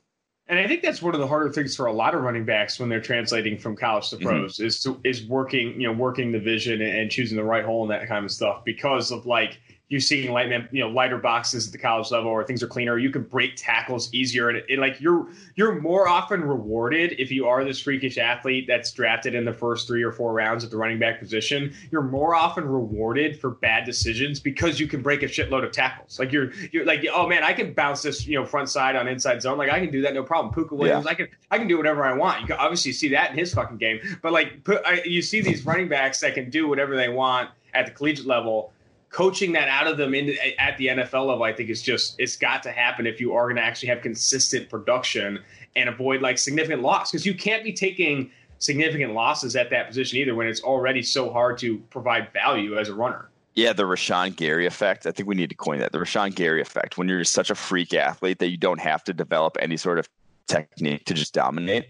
[0.49, 2.81] And I think that's one of the harder things for a lot of running backs
[2.81, 4.27] when they're translating from college to mm-hmm.
[4.27, 4.67] pros mm-hmm.
[4.67, 7.91] is to, is working you know working the vision and choosing the right hole and
[7.93, 11.73] that kind of stuff because of like you're seeing light, you know, lighter boxes at
[11.73, 12.99] the college level, or things are cleaner.
[12.99, 17.47] You can break tackles easier, and, it, like you're you're more often rewarded if you
[17.47, 20.77] are this freakish athlete that's drafted in the first three or four rounds at the
[20.77, 21.73] running back position.
[21.91, 26.19] You're more often rewarded for bad decisions because you can break a shitload of tackles.
[26.19, 29.09] Like you're you're like, oh man, I can bounce this you know front side on
[29.09, 29.57] inside zone.
[29.57, 30.53] Like I can do that no problem.
[30.53, 31.11] Pooka Williams, yeah.
[31.11, 32.43] I can I can do whatever I want.
[32.43, 35.41] You can obviously see that in his fucking game, but like put, I, you see
[35.41, 38.73] these running backs that can do whatever they want at the collegiate level
[39.11, 42.37] coaching that out of them in, at the NFL level, I think is just it's
[42.37, 45.41] got to happen if you are going to actually have consistent production
[45.77, 50.19] and avoid like significant loss because you can't be taking significant losses at that position
[50.19, 53.29] either when it's already so hard to provide value as a runner.
[53.55, 55.07] Yeah, the Rashan Gary effect.
[55.07, 55.93] I think we need to coin that.
[55.93, 56.97] The Rashan Gary effect.
[56.97, 60.09] When you're such a freak athlete that you don't have to develop any sort of
[60.47, 61.87] technique to just dominate.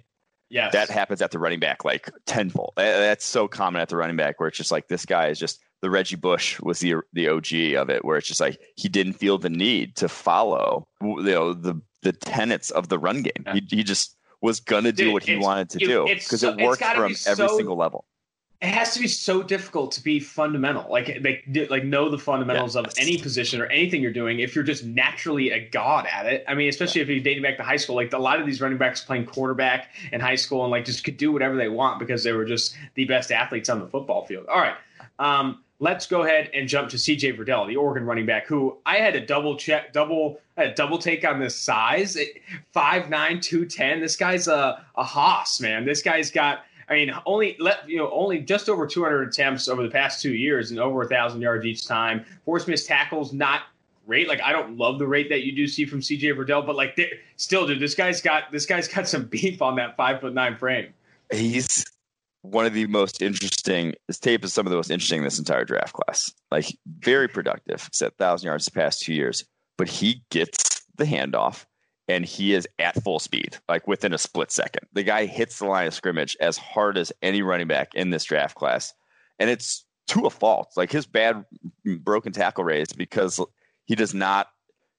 [0.50, 0.72] Yes.
[0.72, 2.72] That happens at the running back like tenfold.
[2.76, 5.61] That's so common at the running back where it's just like this guy is just
[5.82, 9.14] the Reggie Bush was the the OG of it, where it's just like he didn't
[9.14, 13.44] feel the need to follow you know the the tenets of the run game.
[13.52, 16.64] He he just was gonna do Dude, what he wanted to do because so, it
[16.64, 18.06] worked from so, every single level.
[18.60, 22.74] It has to be so difficult to be fundamental, like like like know the fundamentals
[22.74, 24.40] of any position or anything you're doing.
[24.40, 27.04] If you're just naturally a god at it, I mean, especially yeah.
[27.04, 29.26] if you're dating back to high school, like a lot of these running backs playing
[29.26, 32.44] quarterback in high school and like just could do whatever they want because they were
[32.44, 34.46] just the best athletes on the football field.
[34.48, 34.74] All right.
[35.20, 38.96] Um, let's go ahead and jump to CJ Verdell, the Oregon running back, who I
[38.96, 42.18] had a double check, double a double take on this size,
[42.72, 44.00] five nine two ten.
[44.00, 45.84] This guy's a a hoss, man.
[45.84, 46.64] This guy's got.
[46.88, 50.35] I mean, only let you know, only just over 200 attempts over the past two
[50.35, 52.24] years, and over a thousand yards each time.
[52.44, 53.62] Force missed tackles, not
[54.07, 54.27] great.
[54.27, 56.98] Like I don't love the rate that you do see from CJ Verdell, but like
[57.37, 60.57] still, dude, this guy's got this guy's got some beef on that five foot nine
[60.57, 60.92] frame.
[61.31, 61.85] He's
[62.42, 63.94] one of the most interesting.
[64.07, 66.33] His tape is some of the most interesting in this entire draft class.
[66.51, 67.88] Like very productive.
[67.92, 69.44] Set thousand yards the past two years,
[69.77, 71.66] but he gets the handoff
[72.08, 74.86] and he is at full speed, like within a split second.
[74.92, 78.24] The guy hits the line of scrimmage as hard as any running back in this
[78.24, 78.94] draft class,
[79.38, 80.72] and it's to a fault.
[80.76, 81.44] Like his bad
[81.84, 83.40] broken tackle raise because
[83.84, 84.48] he does not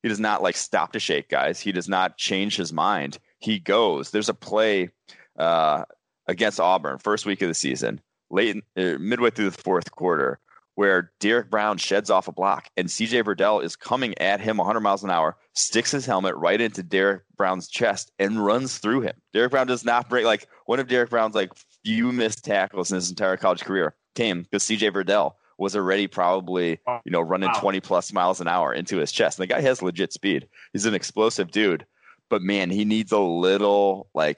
[0.04, 1.60] he does not like stop to shake guys.
[1.60, 3.18] He does not change his mind.
[3.40, 4.12] He goes.
[4.12, 4.90] There's a play.
[5.38, 5.86] Uh,
[6.30, 10.40] against Auburn, first week of the season, late in, uh, midway through the fourth quarter,
[10.80, 14.80] where Derrick Brown sheds off a block and CJ Verdell is coming at him 100
[14.80, 19.16] miles an hour, sticks his helmet right into Derrick Brown's chest and runs through him.
[19.34, 21.52] Derrick Brown does not break like one of Derrick Brown's like
[21.84, 26.80] few missed tackles in his entire college career came because CJ Verdell was already probably
[27.04, 27.60] you know running wow.
[27.60, 29.38] 20 plus miles an hour into his chest.
[29.38, 30.48] And the guy has legit speed.
[30.72, 31.86] He's an explosive dude,
[32.30, 34.38] but man, he needs a little like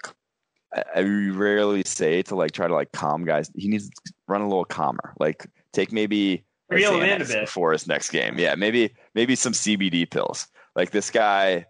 [0.95, 3.51] I rarely say to like try to like calm guys.
[3.56, 5.13] He needs to run a little calmer.
[5.19, 8.38] Like take maybe reel him in a bit before his next game.
[8.38, 10.47] Yeah, maybe maybe some CBD pills.
[10.75, 11.65] Like this guy,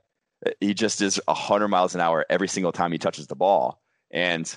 [0.60, 3.82] he just is hundred miles an hour every single time he touches the ball.
[4.12, 4.54] And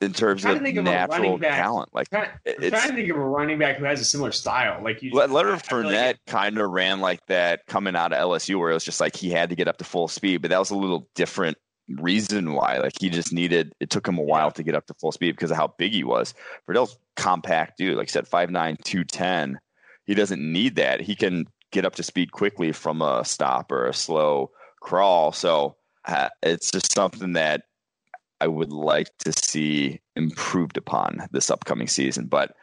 [0.00, 3.58] in terms of natural of talent, like I'm trying, trying to think of a running
[3.58, 4.82] back who has a similar style.
[4.82, 8.70] Like you, Leonard Fournette like kind of ran like that coming out of LSU, where
[8.70, 10.70] it was just like he had to get up to full speed, but that was
[10.70, 11.58] a little different
[11.96, 12.78] reason why.
[12.78, 15.32] Like he just needed it took him a while to get up to full speed
[15.32, 16.34] because of how big he was.
[16.68, 19.60] Verdell's compact dude, like I said, 5'9, 210.
[20.06, 21.00] He doesn't need that.
[21.00, 24.50] He can get up to speed quickly from a stop or a slow
[24.80, 25.32] crawl.
[25.32, 27.62] So uh, it's just something that
[28.40, 32.26] I would like to see improved upon this upcoming season.
[32.26, 32.54] But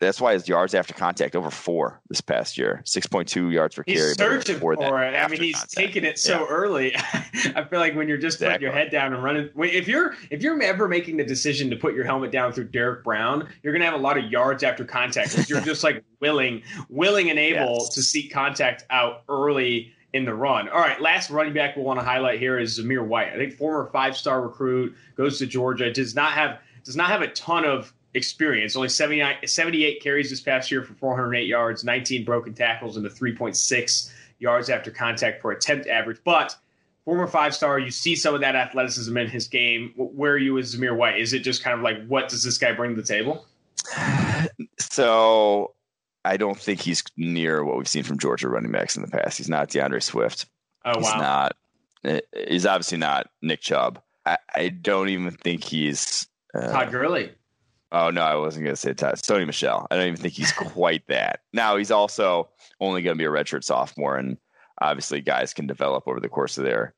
[0.00, 3.74] that's why his yards after contact over four this past year, six point two yards
[3.74, 4.14] per he's carry.
[4.14, 4.78] Searching for it.
[4.80, 5.74] I mean, he's contact.
[5.74, 6.46] taking it so yeah.
[6.48, 6.96] early.
[7.54, 8.54] I feel like when you're just exactly.
[8.54, 11.76] putting your head down and running, if you're if you're ever making the decision to
[11.76, 14.62] put your helmet down through Derrick Brown, you're going to have a lot of yards
[14.62, 17.88] after contact because you're just like willing, willing and able yes.
[17.90, 20.68] to seek contact out early in the run.
[20.68, 23.28] All right, last running back we'll want to highlight here is Zamir White.
[23.32, 25.92] I think former five star recruit goes to Georgia.
[25.92, 28.76] Does not have does not have a ton of experience.
[28.76, 34.12] Only 78 carries this past year for 408 yards, 19 broken tackles, and the 3.6
[34.38, 36.18] yards after contact per attempt average.
[36.24, 36.56] But
[37.04, 39.92] former five star, you see some of that athleticism in his game.
[39.96, 41.20] Where are you with Zamir White?
[41.20, 43.46] Is it just kind of like, what does this guy bring to the table?
[44.78, 45.74] So
[46.24, 49.38] I don't think he's near what we've seen from Georgia running backs in the past.
[49.38, 50.46] He's not DeAndre Swift.
[50.84, 51.20] Oh, he's wow.
[51.20, 51.56] not.
[52.04, 54.00] Eh, he's obviously not Nick Chubb.
[54.24, 57.32] I, I don't even think he's uh, Todd Gurley.
[57.90, 59.14] Oh no, I wasn't going to say Todd.
[59.16, 59.86] Sony Michel.
[59.90, 61.40] I don't even think he's quite that.
[61.52, 62.48] Now he's also
[62.80, 64.36] only going to be a redshirt sophomore, and
[64.80, 66.94] obviously guys can develop over the course of their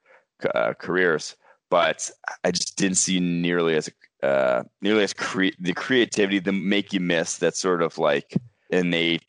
[0.54, 1.36] uh, careers.
[1.70, 2.10] But
[2.42, 3.88] I just didn't see nearly as
[4.22, 8.34] uh, nearly as cre- the creativity the make you miss that sort of like
[8.70, 9.22] innate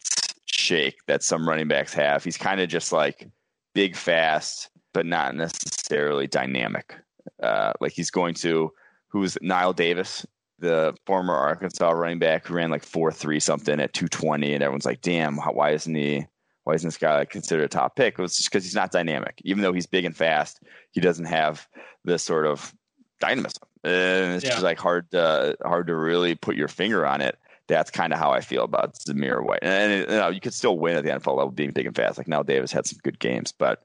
[0.46, 2.24] shake that some running backs have.
[2.24, 3.30] He's kind of just like
[3.74, 6.96] big, fast, but not necessarily dynamic.
[7.42, 8.72] Uh, like he's going to
[9.08, 10.26] who's Knile Davis,
[10.62, 14.64] the former Arkansas running back who ran like four three something at two twenty, and
[14.64, 16.26] everyone's like, "Damn, why isn't he?
[16.64, 19.42] Why isn't this guy considered a top pick?" It was just because he's not dynamic.
[19.44, 21.68] Even though he's big and fast, he doesn't have
[22.06, 22.74] this sort of
[23.20, 23.64] dynamism.
[23.84, 24.52] And it's yeah.
[24.52, 27.38] just like hard to hard to really put your finger on it.
[27.68, 29.60] That's kind of how I feel about Zamir White.
[29.62, 31.96] And, and you know, you could still win at the NFL level being big and
[31.96, 32.18] fast.
[32.18, 33.84] Like Knile, Davis had some good games, but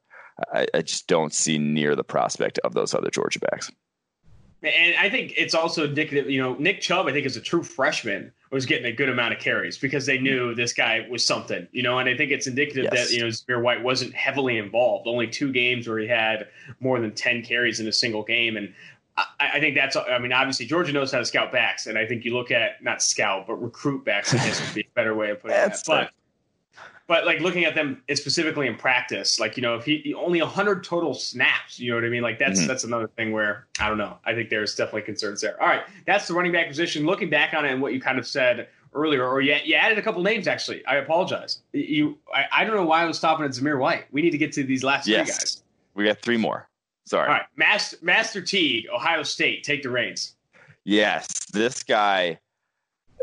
[0.52, 3.70] I, I just don't see near the prospect of those other Georgia backs.
[4.66, 7.62] And I think it's also indicative, you know, Nick Chubb, I think is a true
[7.62, 10.56] freshman, was getting a good amount of carries because they knew mm-hmm.
[10.56, 13.08] this guy was something, you know, and I think it's indicative yes.
[13.08, 15.06] that, you know, Zamir White wasn't heavily involved.
[15.06, 16.48] Only two games where he had
[16.80, 18.56] more than 10 carries in a single game.
[18.56, 18.72] And
[19.16, 19.24] I,
[19.54, 21.86] I think that's, I mean, obviously Georgia knows how to scout backs.
[21.86, 24.82] And I think you look at, not scout, but recruit backs, I guess would be
[24.82, 25.76] a better way of putting it.
[25.86, 26.10] But
[27.06, 30.82] but like looking at them specifically in practice, like you know, if he only hundred
[30.84, 32.22] total snaps, you know what I mean?
[32.22, 32.68] Like that's mm-hmm.
[32.68, 34.18] that's another thing where I don't know.
[34.24, 35.60] I think there's definitely concerns there.
[35.60, 37.06] All right, that's the running back position.
[37.06, 39.98] Looking back on it and what you kind of said earlier, or you, you added
[39.98, 40.84] a couple names actually.
[40.86, 41.60] I apologize.
[41.72, 44.06] You, I, I don't know why I was stopping at Zamir White.
[44.10, 45.26] We need to get to these last yes.
[45.26, 45.62] three guys.
[45.94, 46.68] We got three more.
[47.04, 47.28] Sorry.
[47.28, 50.34] All right, Master Master Teague, Ohio State, take the reins.
[50.82, 52.40] Yes, this guy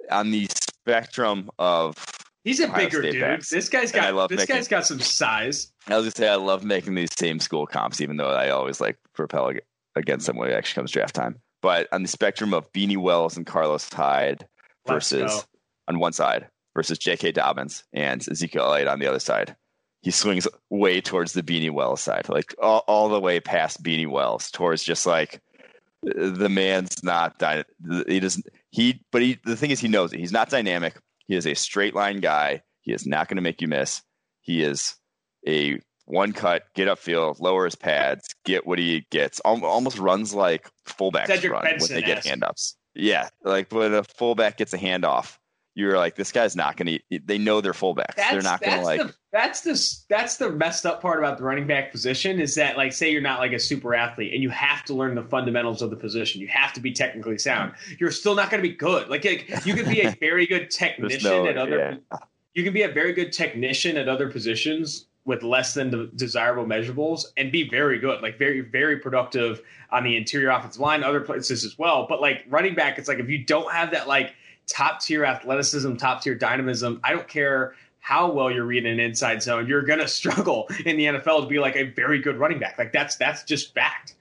[0.09, 1.95] on the spectrum of
[2.43, 3.21] He's a Ohio bigger State dude.
[3.21, 3.49] Backs.
[3.49, 5.71] This guy's got this making, guy's got some size.
[5.87, 8.81] I was gonna say I love making these same school comps, even though I always
[8.81, 9.53] like propel
[9.95, 11.39] against them when it actually comes draft time.
[11.61, 14.45] But on the spectrum of Beanie Wells and Carlos Hyde
[14.85, 15.45] versus
[15.87, 17.31] on one side versus J.K.
[17.31, 19.55] Dobbins and Ezekiel Elliott on the other side,
[20.01, 24.09] he swings way towards the Beanie Wells side, like all, all the way past Beanie
[24.09, 25.39] Wells towards just like
[26.01, 27.41] the man's not
[28.07, 30.19] he doesn't he but he the thing is he knows it.
[30.19, 32.61] He's not dynamic he is a straight line guy.
[32.81, 34.01] He is not going to make you miss.
[34.41, 34.95] He is
[35.47, 39.39] a one cut, get upfield, lower his pads, get what he gets.
[39.41, 42.73] Almost runs like fullbacks Cedric run Benson when they get handoffs.
[42.93, 45.37] Yeah, like when a fullback gets a handoff,
[45.75, 47.19] you're like, this guy's not going to.
[47.19, 48.15] They know they're fullbacks.
[48.15, 49.01] That's, they're not going to like.
[49.01, 52.77] The, that's the that's the messed up part about the running back position is that
[52.77, 55.81] like say you're not like a super athlete and you have to learn the fundamentals
[55.81, 56.41] of the position.
[56.41, 57.73] You have to be technically sound.
[57.99, 59.09] You're still not going to be good.
[59.09, 61.99] Like, like, you can be a very good technician no, at other.
[62.11, 62.17] Yeah.
[62.53, 66.65] You can be a very good technician at other positions with less than the desirable
[66.65, 71.21] measurables and be very good, like very, very productive on the interior offensive line, other
[71.21, 72.05] places as well.
[72.07, 74.35] But like running back, it's like if you don't have that like
[74.67, 76.99] top tier athleticism, top tier dynamism.
[77.03, 81.05] I don't care how well you're reading an inside zone, you're gonna struggle in the
[81.05, 82.77] NFL to be like a very good running back.
[82.77, 84.15] Like that's that's just fact.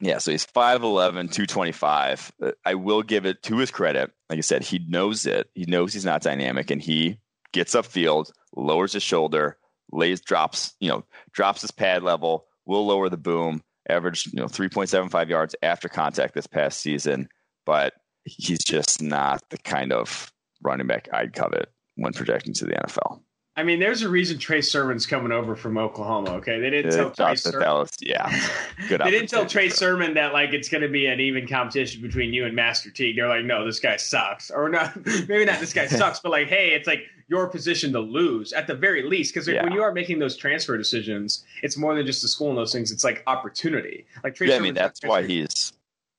[0.00, 2.32] Yeah, so he's 5'11, 225.
[2.40, 4.12] Uh, I will give it to his credit.
[4.30, 5.50] Like I said, he knows it.
[5.54, 7.18] He knows he's not dynamic and he
[7.52, 9.58] gets upfield, lowers his shoulder,
[9.90, 14.46] lays drops, you know, drops his pad level, will lower the boom, averaged, you know,
[14.46, 17.28] 3.75 yards after contact this past season.
[17.66, 17.94] But
[18.28, 23.20] he's just not the kind of running back I'd covet when projecting to the NFL.
[23.58, 26.30] I mean, there's a reason Trey Sermon's coming over from Oklahoma.
[26.34, 27.88] Okay, they didn't uh, tell Trey Sermon.
[27.98, 28.46] yeah,
[28.88, 29.00] good.
[29.00, 32.32] they didn't tell Trey Sermon that like it's going to be an even competition between
[32.32, 33.16] you and Master Teague.
[33.16, 34.94] They're like, no, this guy sucks, or not.
[35.04, 38.68] Maybe not this guy sucks, but like, hey, it's like your position to lose at
[38.68, 39.34] the very least.
[39.34, 39.64] Because yeah.
[39.64, 42.72] when you are making those transfer decisions, it's more than just the school and those
[42.72, 42.92] things.
[42.92, 44.06] It's like opportunity.
[44.22, 45.72] Like Trey yeah, Sermon's I mean, that's why he's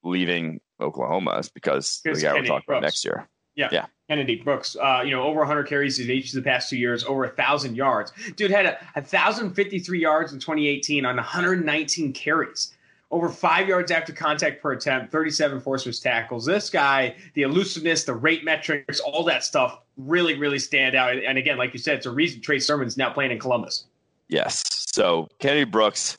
[0.03, 3.27] leaving Oklahoma is because the guy we're talking about next year.
[3.55, 3.69] Yeah.
[3.71, 3.85] Yeah.
[4.09, 7.03] Kennedy Brooks, uh, you know, over 100 carries in each of the past two years,
[7.03, 8.11] over a thousand yards.
[8.35, 12.75] Dude had a, a thousand fifty-three yards in 2018 on 119 carries,
[13.11, 16.45] over five yards after contact per attempt, 37 force tackles.
[16.45, 21.15] This guy, the elusiveness, the rate metrics, all that stuff, really, really stand out.
[21.17, 23.85] And again, like you said, it's a reason Trey Sermon's now playing in Columbus.
[24.27, 24.63] Yes.
[24.91, 26.17] So Kennedy Brooks,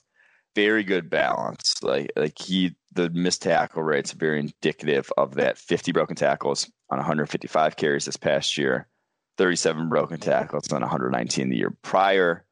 [0.54, 1.82] very good balance.
[1.82, 6.70] Like like he the missed tackle rates are very indicative of that 50 broken tackles
[6.90, 8.88] on 155 carries this past year,
[9.38, 12.44] 37 broken tackles on 119 the year prior.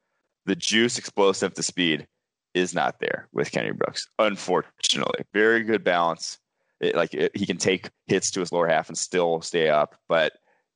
[0.47, 2.07] The juice explosive to speed
[2.55, 5.25] is not there with Kenny Brooks, unfortunately.
[5.33, 6.39] Very good balance.
[6.81, 9.97] It, like it, he can take hits to his lower half and still stay up,
[10.09, 10.33] but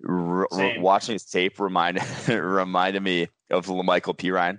[0.07, 4.59] r- r- watching his tape reminded reminded me of Lamical Perine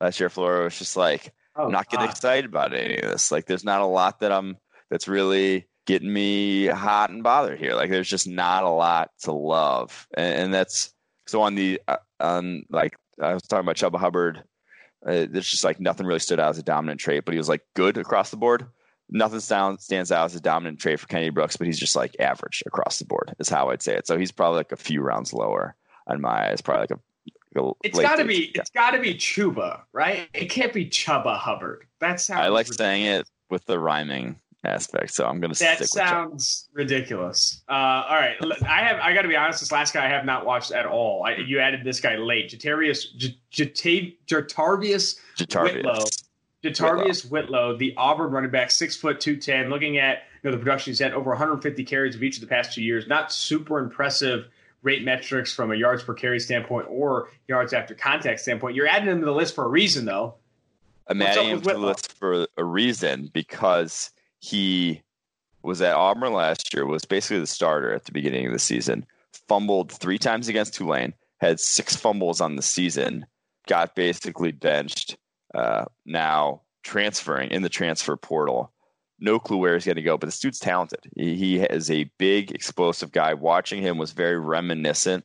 [0.00, 0.28] last year.
[0.28, 2.12] Florida was just like, Oh, I'm not getting God.
[2.12, 3.30] excited about any of this.
[3.30, 4.56] Like, there's not a lot that I'm
[4.90, 7.74] that's really getting me hot and bothered here.
[7.74, 10.92] Like there's just not a lot to love, and, and that's
[11.26, 14.44] so on the uh, on like I was talking about Chuba Hubbard.
[15.04, 17.48] Uh, there's just like nothing really stood out as a dominant trait, but he was
[17.48, 18.66] like good across the board.
[19.10, 22.14] Nothing sound, stands out as a dominant trait for Kennedy Brooks, but he's just like
[22.20, 24.06] average across the board, is how I'd say it.
[24.06, 25.74] So he's probably like a few rounds lower
[26.06, 27.00] on my eyes, probably like a
[27.82, 28.52] it's got to be.
[28.54, 30.28] It's got to be Chuba, right?
[30.34, 31.86] It can't be Chuba Hubbard.
[32.00, 32.40] That sounds.
[32.40, 32.76] I like ridiculous.
[32.76, 35.58] saying it with the rhyming aspect, so I'm going to.
[35.58, 37.62] That sounds ridiculous.
[37.68, 38.36] Uh, all right,
[38.66, 39.00] I have.
[39.00, 39.60] I got to be honest.
[39.60, 41.24] This last guy I have not watched at all.
[41.24, 43.06] I, you added this guy late, Jatarius
[43.52, 46.04] JaTarvious Whitlow.
[46.64, 49.68] JaTarvious Whitlow, the Auburn running back, six foot two ten.
[49.68, 52.46] Looking at you know the production he's had, over 150 carries of each of the
[52.46, 53.06] past two years.
[53.06, 54.48] Not super impressive
[54.82, 58.74] rate metrics from a yards per carry standpoint or yards after contact standpoint.
[58.74, 60.34] You're adding him to the list for a reason, though.
[61.06, 64.10] I'm adding him to the list for a reason because
[64.40, 65.02] he
[65.62, 69.06] was at Auburn last year, was basically the starter at the beginning of the season,
[69.48, 73.26] fumbled three times against Tulane, had six fumbles on the season,
[73.68, 75.16] got basically benched,
[75.54, 78.72] uh, now transferring in the transfer portal
[79.22, 81.00] no clue where he's going to go, but this dude's talented.
[81.16, 83.34] He, he is a big, explosive guy.
[83.34, 85.24] Watching him was very reminiscent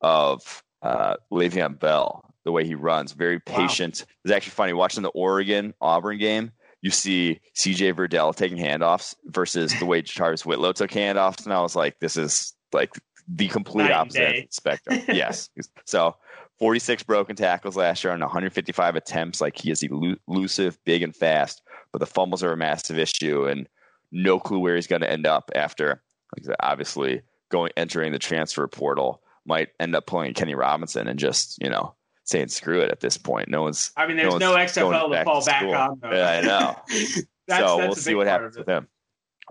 [0.00, 4.04] of uh, Le'Veon Bell, the way he runs, very patient.
[4.04, 4.14] Wow.
[4.24, 6.50] It's actually funny watching the Oregon Auburn game.
[6.82, 11.60] You see CJ Verdell taking handoffs versus the way Charles Whitlow took handoffs, and I
[11.60, 12.92] was like, this is like
[13.26, 15.00] the complete Night opposite spectrum.
[15.08, 15.50] yes.
[15.86, 16.16] So
[16.58, 19.40] 46 broken tackles last year on 155 attempts.
[19.40, 21.62] Like he is elusive, big, and fast
[21.92, 23.68] but the fumbles are a massive issue, and
[24.12, 26.02] no clue where he's going to end up after.
[26.36, 31.58] Like obviously, going entering the transfer portal might end up pulling Kenny Robinson and just
[31.62, 33.48] you know saying screw it at this point.
[33.48, 33.92] No one's.
[33.96, 35.98] I mean, there's no, no XFL to fall back, back on.
[36.00, 36.10] Though.
[36.10, 36.76] Yeah, I know.
[36.88, 38.88] that's, so that's we'll see what happens with him.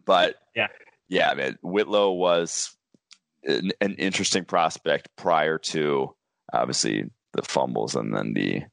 [0.06, 0.68] But yeah,
[1.10, 2.76] yeah, man, Whitlow was
[3.44, 6.14] an, an interesting prospect prior to
[6.54, 8.64] obviously the fumbles and then the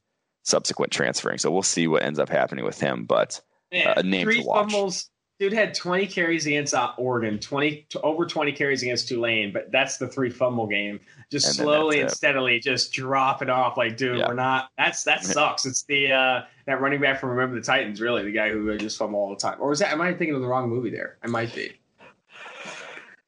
[0.43, 1.39] subsequent transferring.
[1.39, 3.05] So we'll see what ends up happening with him.
[3.05, 3.41] But
[3.75, 4.71] Man, a name three to watch.
[4.71, 5.09] fumbles.
[5.37, 9.97] Dude had 20 carries against uh, Oregon, 20 over 20 carries against Tulane, but that's
[9.97, 11.01] the three fumble game.
[11.29, 13.75] Just and slowly and steadily, just drop it off.
[13.75, 14.29] Like, dude, yeah.
[14.29, 14.69] we're not.
[14.77, 15.65] That's that sucks.
[15.65, 18.97] It's the uh, that running back from Remember the Titans, really, the guy who just
[18.97, 19.57] fumble all the time.
[19.59, 19.91] Or is that?
[19.91, 21.17] Am I thinking of the wrong movie there?
[21.21, 21.73] I might be.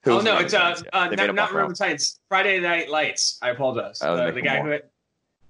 [0.05, 2.21] oh no, it's uh, uh not, not Remember the Titans.
[2.29, 3.37] Friday Night Lights.
[3.41, 4.01] I apologize.
[4.01, 4.75] Uh, the guy more.
[4.75, 4.79] who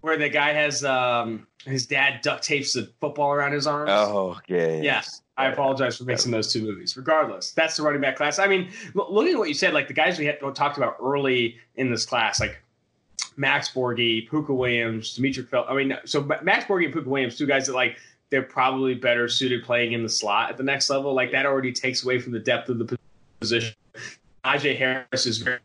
[0.08, 3.91] where the guy has um his dad duct tapes the football around his arms.
[3.93, 4.82] Oh, okay.
[4.82, 5.22] Yes.
[5.36, 6.97] I apologize for mixing those two movies.
[6.97, 8.39] Regardless, that's the running back class.
[8.39, 11.58] I mean, looking at what you said, like the guys we had talked about early
[11.76, 12.60] in this class, like
[13.36, 15.68] Max Borghi, Pooka Williams, Demetric Felt.
[15.70, 17.97] I mean, so Max Borghi and Pooka Williams, two guys that like
[18.32, 21.14] they're probably better suited playing in the slot at the next level.
[21.14, 22.97] Like that already takes away from the depth of the
[23.39, 23.76] position.
[24.43, 25.60] Najee Harris is very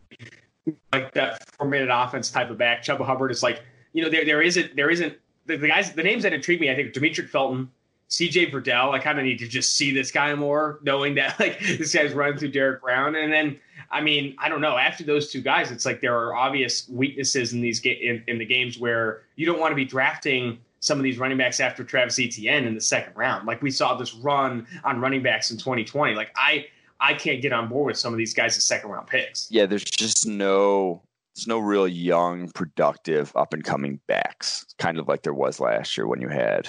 [0.93, 2.82] like that four-minute offense type of back.
[2.82, 3.62] Chuba Hubbard is like,
[3.93, 5.16] you know, there there isn't there isn't
[5.47, 7.70] the, the, guys, the names that intrigue me, I think Demetric Felton,
[8.11, 8.93] CJ Verdell.
[8.93, 12.12] I kind of need to just see this guy more, knowing that like this guy's
[12.12, 13.16] running through Derrick Brown.
[13.16, 13.59] And then,
[13.90, 14.76] I mean, I don't know.
[14.76, 18.38] After those two guys, it's like there are obvious weaknesses in these ga- in, in
[18.38, 21.84] the games where you don't want to be drafting some of these running backs after
[21.84, 23.47] Travis Etienne in the second round.
[23.47, 26.14] Like we saw this run on running backs in 2020.
[26.14, 26.66] Like I,
[26.99, 29.49] I can't get on board with some of these guys as second round picks.
[29.49, 31.03] Yeah, there's just no
[31.35, 35.97] there's no real young, productive, up and coming backs, kind of like there was last
[35.97, 36.68] year when you had,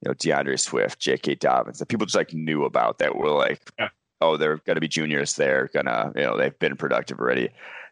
[0.00, 1.36] you know, D'Andre Swift, J.K.
[1.36, 3.88] Dobbins, that people just like knew about that were like, yeah.
[4.20, 5.34] oh, they're going to be juniors.
[5.34, 7.50] They're going to, you know, they've been productive already.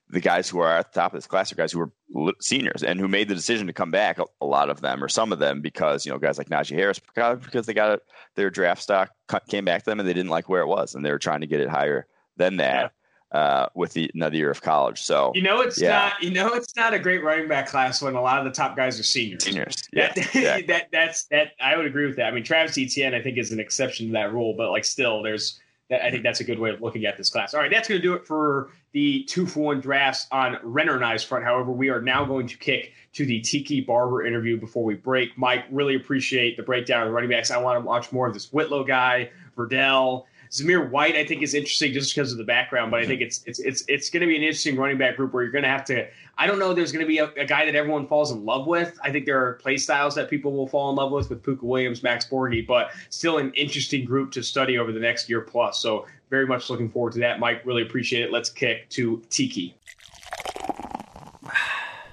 [0.09, 1.81] The guys who are at the top of this class are guys who
[2.15, 4.19] were seniors and who made the decision to come back.
[4.19, 7.01] A lot of them, or some of them, because you know, guys like Najee Harris,
[7.01, 8.03] because they got it,
[8.37, 9.11] their draft stock
[9.49, 11.41] came back to them and they didn't like where it was, and they were trying
[11.41, 12.07] to get it higher
[12.37, 12.83] than that.
[12.83, 12.89] Yeah
[13.37, 15.03] uh, with the, another year of college.
[15.03, 15.91] So you know it's yeah.
[15.91, 18.51] not you know it's not a great running back class when a lot of the
[18.51, 19.45] top guys are seniors.
[19.45, 22.27] Seniors, yeah, that, that that's that I would agree with that.
[22.27, 25.23] I mean, Travis Etienne I think is an exception to that rule, but like still,
[25.23, 25.61] there's
[25.91, 27.53] I think that's a good way of looking at this class.
[27.53, 30.97] All right, that's going to do it for the two for one drafts on Renner
[30.97, 31.45] and I's front.
[31.45, 35.37] However, we are now going to kick to the Tiki Barber interview before we break.
[35.37, 37.51] Mike, really appreciate the breakdown of the running backs.
[37.51, 40.25] I want to watch more of this Whitlow guy, Verdell.
[40.51, 43.43] Zamir White, I think, is interesting just because of the background, but I think it's
[43.47, 45.71] it's it's it's going to be an interesting running back group where you're going to
[45.71, 46.07] have to.
[46.39, 46.75] I don't know.
[46.75, 48.99] There's going to be a, a, guy that everyone falls in love with.
[49.03, 51.63] I think there are play styles that people will fall in love with with Pooka
[51.63, 55.81] Williams, Max Borghi, but still an interesting group to study over the next year plus.
[55.81, 57.65] So very much looking forward to that, Mike.
[57.65, 58.33] Really appreciate it.
[58.33, 59.75] Let's kick to Tiki.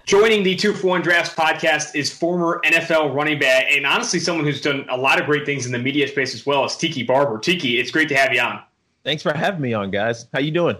[0.06, 4.44] Joining the Two for One Drafts podcast is former NFL running back and honestly someone
[4.44, 7.04] who's done a lot of great things in the media space as well as Tiki
[7.04, 7.40] Barber.
[7.40, 8.62] Tiki, it's great to have you on.
[9.06, 10.28] Thanks for having me on, guys.
[10.34, 10.76] How you doing?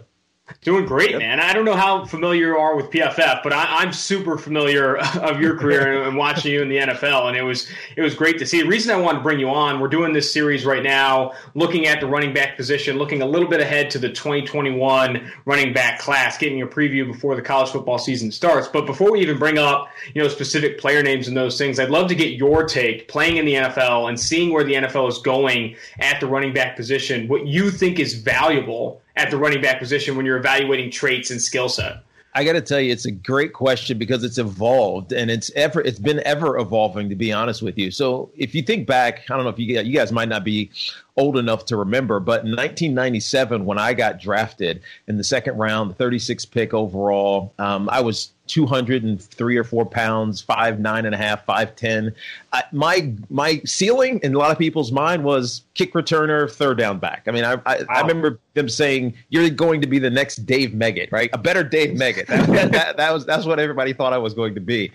[0.62, 1.20] Doing great, yep.
[1.20, 1.40] man.
[1.40, 5.40] I don't know how familiar you are with PFF, but I, am super familiar of
[5.40, 8.46] your career and watching you in the NFL, and it was it was great to
[8.46, 8.62] see.
[8.62, 11.88] The reason I wanted to bring you on, we're doing this series right now, looking
[11.88, 16.00] at the running back position, looking a little bit ahead to the 2021 running back
[16.00, 18.68] class, getting a preview before the college football season starts.
[18.68, 21.90] But before we even bring up you know specific player names and those things, I'd
[21.90, 25.20] love to get your take, playing in the NFL and seeing where the NFL is
[25.20, 29.80] going at the running back position, what you think is valuable at the running back
[29.80, 32.04] position when you're evaluating traits and skill set?
[32.36, 35.82] I got to tell you, it's a great question because it's evolved and it's ever
[35.82, 37.10] it's been ever evolving.
[37.10, 39.80] To be honest with you, so if you think back, I don't know if you
[39.82, 40.72] you guys might not be
[41.16, 45.92] old enough to remember, but in 1997 when I got drafted in the second round,
[45.96, 51.18] the 36th pick overall, um, I was 203 or four pounds, five nine and a
[51.18, 52.14] half, five ten.
[52.52, 57.00] I, my my ceiling in a lot of people's mind was kick returner, third down
[57.00, 57.24] back.
[57.28, 57.86] I mean, I I, wow.
[57.90, 61.30] I remember them saying you're going to be the next Dave Meggett, right?
[61.34, 62.28] A better Dave Meggett.
[62.28, 64.92] That, that, that, was that's what everybody thought I was going to be.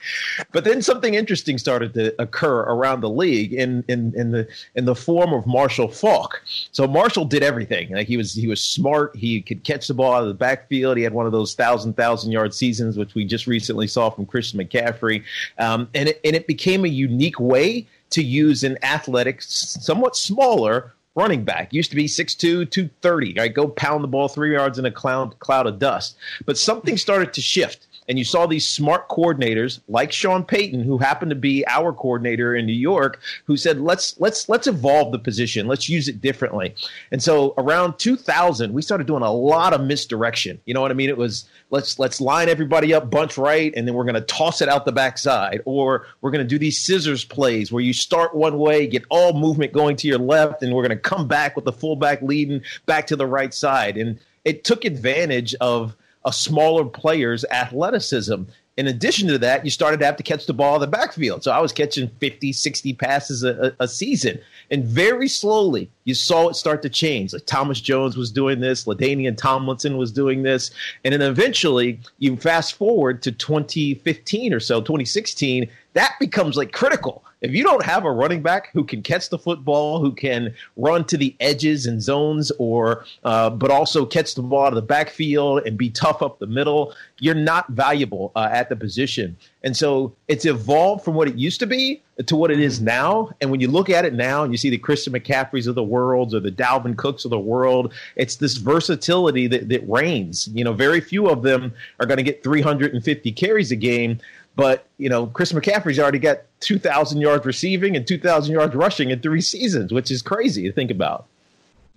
[0.53, 4.84] But then something interesting started to occur around the league in in in the in
[4.84, 6.42] the form of Marshall Faulk.
[6.72, 7.90] So Marshall did everything.
[7.90, 9.16] Like he was he was smart.
[9.16, 10.96] He could catch the ball out of the backfield.
[10.96, 14.11] He had one of those thousand thousand yard seasons, which we just just recently saw
[14.11, 15.22] from Christian McCaffrey,
[15.59, 20.93] um, and it, and it became a unique way to use an athletic, somewhat smaller
[21.14, 21.72] running back.
[21.72, 23.53] Used to be 6'2", 230, right?
[23.53, 26.16] Go pound the ball three yards in a cloud cloud of dust.
[26.47, 30.98] But something started to shift and you saw these smart coordinators like Sean Payton, who
[30.98, 35.18] happened to be our coordinator in New York, who said, "Let's let's let's evolve the
[35.18, 35.66] position.
[35.66, 36.74] Let's use it differently."
[37.12, 40.61] And so around 2000, we started doing a lot of misdirection.
[40.64, 41.11] You know what I mean?
[41.11, 44.62] It was let's let's line everybody up bunch right, and then we're going to toss
[44.62, 48.34] it out the backside, or we're going to do these scissors plays where you start
[48.34, 51.56] one way, get all movement going to your left, and we're going to come back
[51.56, 53.96] with the fullback leading back to the right side.
[53.96, 55.94] And it took advantage of
[56.25, 58.43] a smaller player's athleticism.
[58.77, 61.43] In addition to that, you started to have to catch the ball in the backfield.
[61.43, 64.39] So I was catching 50, 60 passes a, a, season.
[64.71, 67.33] And very slowly, you saw it start to change.
[67.33, 70.71] Like Thomas Jones was doing this, LaDainian Tomlinson was doing this.
[71.05, 77.25] And then eventually, you fast forward to 2015 or so, 2016, that becomes like critical
[77.41, 81.05] if you don't have a running back who can catch the football, who can run
[81.05, 84.82] to the edges and zones, or uh, but also catch the ball out of the
[84.82, 89.36] backfield and be tough up the middle, you're not valuable uh, at the position.
[89.62, 92.86] And so it's evolved from what it used to be to what it is mm-hmm.
[92.86, 93.30] now.
[93.41, 95.82] And when you look at it now and you see the Christian McCaffreys of the
[95.82, 100.49] world or the Dalvin Cooks of the world, it's this versatility that, that reigns.
[100.49, 104.18] You know, very few of them are going to get 350 carries a game.
[104.59, 109.20] But you know, Chris McCaffrey's already got 2,000 yards receiving and 2,000 yards rushing in
[109.20, 111.26] three seasons, which is crazy to think about.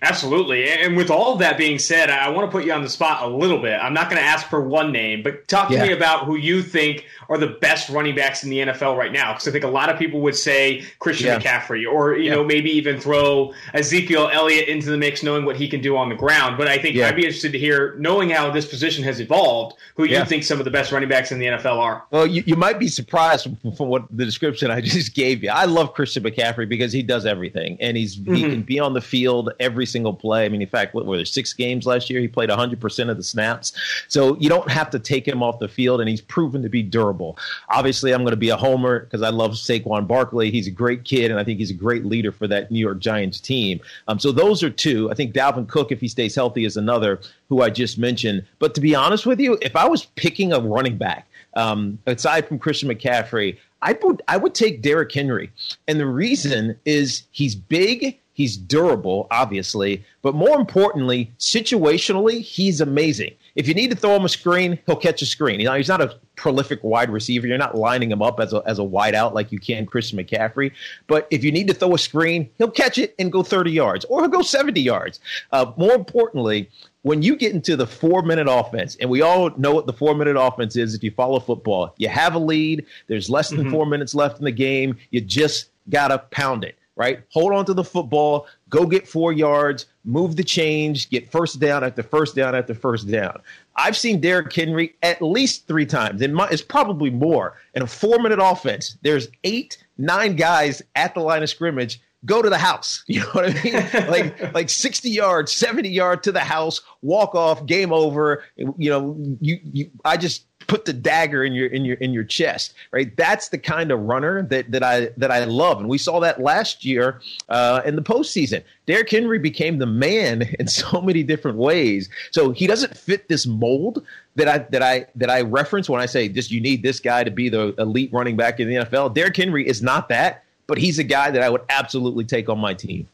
[0.04, 0.68] Absolutely.
[0.68, 3.24] And with all of that being said, I want to put you on the spot
[3.24, 3.80] a little bit.
[3.80, 5.84] I'm not going to ask for one name, but talk to yeah.
[5.84, 9.32] me about who you think are the best running backs in the NFL right now.
[9.32, 11.39] Because I think a lot of people would say Christian yeah.
[11.39, 12.36] McCaffrey, or you yeah.
[12.36, 16.10] know maybe even throw Ezekiel Elliott into the mix, knowing what he can do on
[16.10, 16.58] the ground.
[16.58, 20.06] But I think I'd be interested to hear, knowing how this position has evolved, who
[20.06, 22.06] you think some of the best running backs in the NFL are.
[22.10, 23.47] Well, you, you might be surprised
[23.78, 25.52] from, what the description I just gave you.
[25.52, 28.34] I love Christian McCaffrey because he does everything, and he's mm-hmm.
[28.34, 30.46] he can be on the field every single play.
[30.46, 32.22] I mean, in fact, what were there six games last year?
[32.22, 33.74] He played 100% of the snaps.
[34.08, 36.84] So you don't have to take him off the field, and he's proven to be
[36.84, 37.38] durable.
[37.70, 40.52] Obviously, I'm going to be a homer because I love Saquon Barkley.
[40.52, 43.00] He's a great kid, and I think he's a great leader for that New York
[43.00, 43.80] Giants team.
[44.08, 45.10] Um, so those are two.
[45.12, 47.20] I think Dalvin Cook, if he stays healthy, is another
[47.50, 48.46] who I just mentioned.
[48.60, 52.48] But to be honest with you, if I was picking a running back, um, aside
[52.48, 55.52] from Christian McCaffrey, I would I would take Derrick Henry,
[55.88, 63.36] and the reason is he's big, He's durable, obviously, but more importantly, situationally, he's amazing.
[63.54, 65.60] If you need to throw him a screen, he'll catch a screen.
[65.60, 67.46] You know, he's not a prolific wide receiver.
[67.46, 70.18] You're not lining him up as a, as a wide out like you can Christian
[70.18, 70.72] McCaffrey.
[71.06, 74.06] But if you need to throw a screen, he'll catch it and go 30 yards,
[74.06, 75.20] or he'll go 70 yards.
[75.52, 76.68] Uh, more importantly,
[77.04, 80.16] when you get into the four minute offense, and we all know what the four
[80.16, 83.70] minute offense is if you follow football, you have a lead, there's less than mm-hmm.
[83.70, 87.24] four minutes left in the game, you just got to pound it right?
[87.30, 91.84] Hold on to the football, go get four yards, move the change, get first down
[91.84, 93.41] after first down after first down.
[93.76, 97.58] I've seen Derrick Henry at least three times, and it's probably more.
[97.74, 101.99] In a four minute offense, there's eight, nine guys at the line of scrimmage.
[102.24, 103.04] Go to the house.
[103.08, 104.12] You know what I mean?
[104.12, 108.43] like like 60 yards, 70 yards to the house, walk off, game over.
[108.58, 112.24] You know, you, you I just put the dagger in your in your in your
[112.24, 113.16] chest, right?
[113.16, 116.41] That's the kind of runner that that I that I love, and we saw that
[116.41, 118.64] last year uh, in the postseason.
[118.86, 122.09] Derrick Henry became the man in so many different ways.
[122.32, 124.05] So he doesn't fit this mold
[124.36, 127.24] that I that I that I reference when I say just you need this guy
[127.24, 129.14] to be the elite running back in the NFL.
[129.14, 132.59] Derrick Henry is not that, but he's a guy that I would absolutely take on
[132.59, 133.07] my team.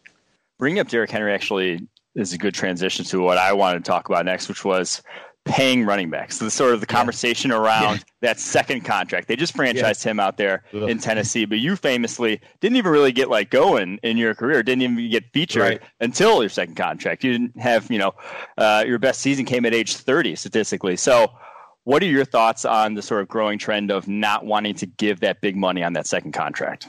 [0.57, 4.09] Bringing up Derrick Henry actually is a good transition to what I wanted to talk
[4.09, 5.03] about next, which was
[5.47, 6.37] paying running backs.
[6.37, 7.57] So the sort of the conversation yeah.
[7.57, 8.03] around yeah.
[8.21, 9.27] that second contract.
[9.27, 10.11] They just franchised yeah.
[10.11, 10.89] him out there Ugh.
[10.89, 14.63] in Tennessee, but you famously didn't even really get like going in your career.
[14.63, 15.81] Didn't even get featured right.
[15.99, 17.23] until your second contract.
[17.23, 18.13] You didn't have, you know,
[18.57, 20.97] uh, your best season came at age 30 statistically.
[20.97, 21.31] So
[21.83, 25.21] what are your thoughts on the sort of growing trend of not wanting to give
[25.21, 26.87] that big money on that second contract?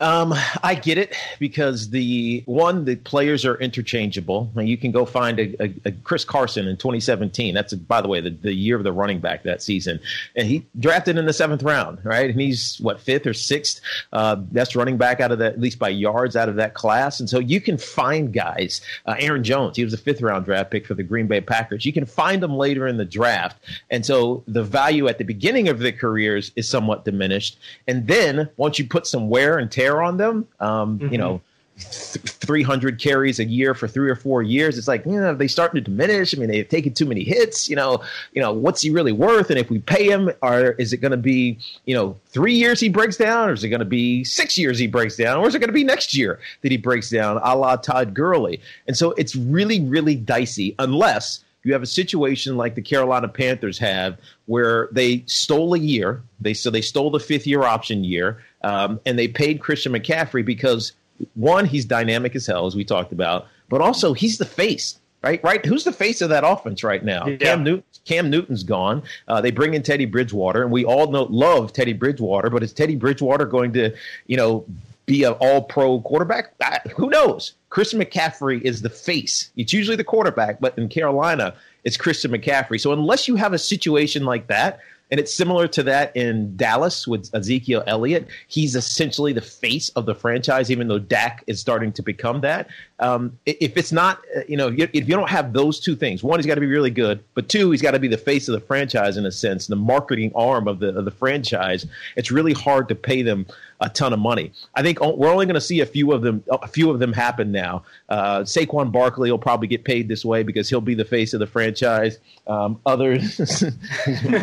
[0.00, 0.32] Um,
[0.62, 4.50] I get it because the one, the players are interchangeable.
[4.56, 7.54] You can go find a, a, a Chris Carson in 2017.
[7.54, 9.98] That's, by the way, the, the year of the running back that season.
[10.36, 12.30] And he drafted in the seventh round, right?
[12.30, 13.80] And he's, what, fifth or sixth?
[14.12, 17.18] Uh, best running back out of that, at least by yards out of that class.
[17.18, 18.80] And so you can find guys.
[19.06, 21.84] Uh, Aaron Jones, he was a fifth round draft pick for the Green Bay Packers.
[21.84, 23.56] You can find them later in the draft.
[23.90, 27.58] And so the value at the beginning of their careers is somewhat diminished.
[27.88, 30.46] And then once you put some wear and tear on them.
[30.60, 31.12] Um, mm-hmm.
[31.12, 31.40] You know,
[31.78, 34.78] th- 300 carries a year for three or four years.
[34.78, 36.34] It's like, you know, they starting to diminish.
[36.34, 37.68] I mean, they've taken too many hits.
[37.68, 39.50] You know, you know, what's he really worth?
[39.50, 42.80] And if we pay him, or is it going to be, you know, three years
[42.80, 45.46] he breaks down, or is it going to be six years he breaks down, or
[45.46, 48.60] is it going to be next year that he breaks down, a la Todd Gurley?
[48.86, 53.78] And so it's really, really dicey unless you have a situation like the Carolina Panthers
[53.78, 54.16] have,
[54.46, 56.22] where they stole a year.
[56.40, 60.44] They so they stole the fifth year option year, um, and they paid Christian McCaffrey
[60.44, 60.92] because
[61.34, 64.98] one, he's dynamic as hell, as we talked about, but also he's the face.
[65.20, 65.66] Right, right.
[65.66, 67.26] Who's the face of that offense right now?
[67.26, 67.38] Yeah.
[67.38, 67.82] Cam Newton.
[68.04, 69.02] Cam Newton's gone.
[69.26, 72.50] Uh, they bring in Teddy Bridgewater, and we all know love Teddy Bridgewater.
[72.50, 73.92] But is Teddy Bridgewater going to,
[74.28, 74.64] you know,
[75.06, 76.54] be an all pro quarterback?
[76.62, 77.54] I, who knows?
[77.68, 79.50] Christian McCaffrey is the face.
[79.56, 81.52] It's usually the quarterback, but in Carolina,
[81.82, 82.80] it's Christian McCaffrey.
[82.80, 84.78] So unless you have a situation like that,
[85.10, 88.28] and it's similar to that in Dallas with Ezekiel Elliott.
[88.48, 92.68] He's essentially the face of the franchise, even though Dak is starting to become that.
[93.00, 96.38] Um, if it's not, uh, you know, if you don't have those two things, one,
[96.38, 98.52] he's got to be really good, but two, he's got to be the face of
[98.52, 101.86] the franchise in a sense, the marketing arm of the of the franchise.
[102.16, 103.46] It's really hard to pay them
[103.80, 104.52] a ton of money.
[104.74, 106.42] I think we're only going to see a few of them.
[106.50, 107.84] A few of them happen now.
[108.08, 111.40] Uh, Saquon Barkley will probably get paid this way because he'll be the face of
[111.40, 112.18] the franchise.
[112.46, 113.36] Um, others,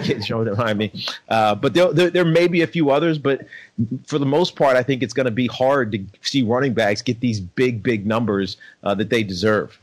[0.04, 0.92] kids showing behind me,
[1.30, 3.18] uh, but there, there, there may be a few others.
[3.18, 3.48] But
[4.06, 7.02] for the most part, I think it's going to be hard to see running backs
[7.02, 9.80] get these big, big numbers uh, that they deserve.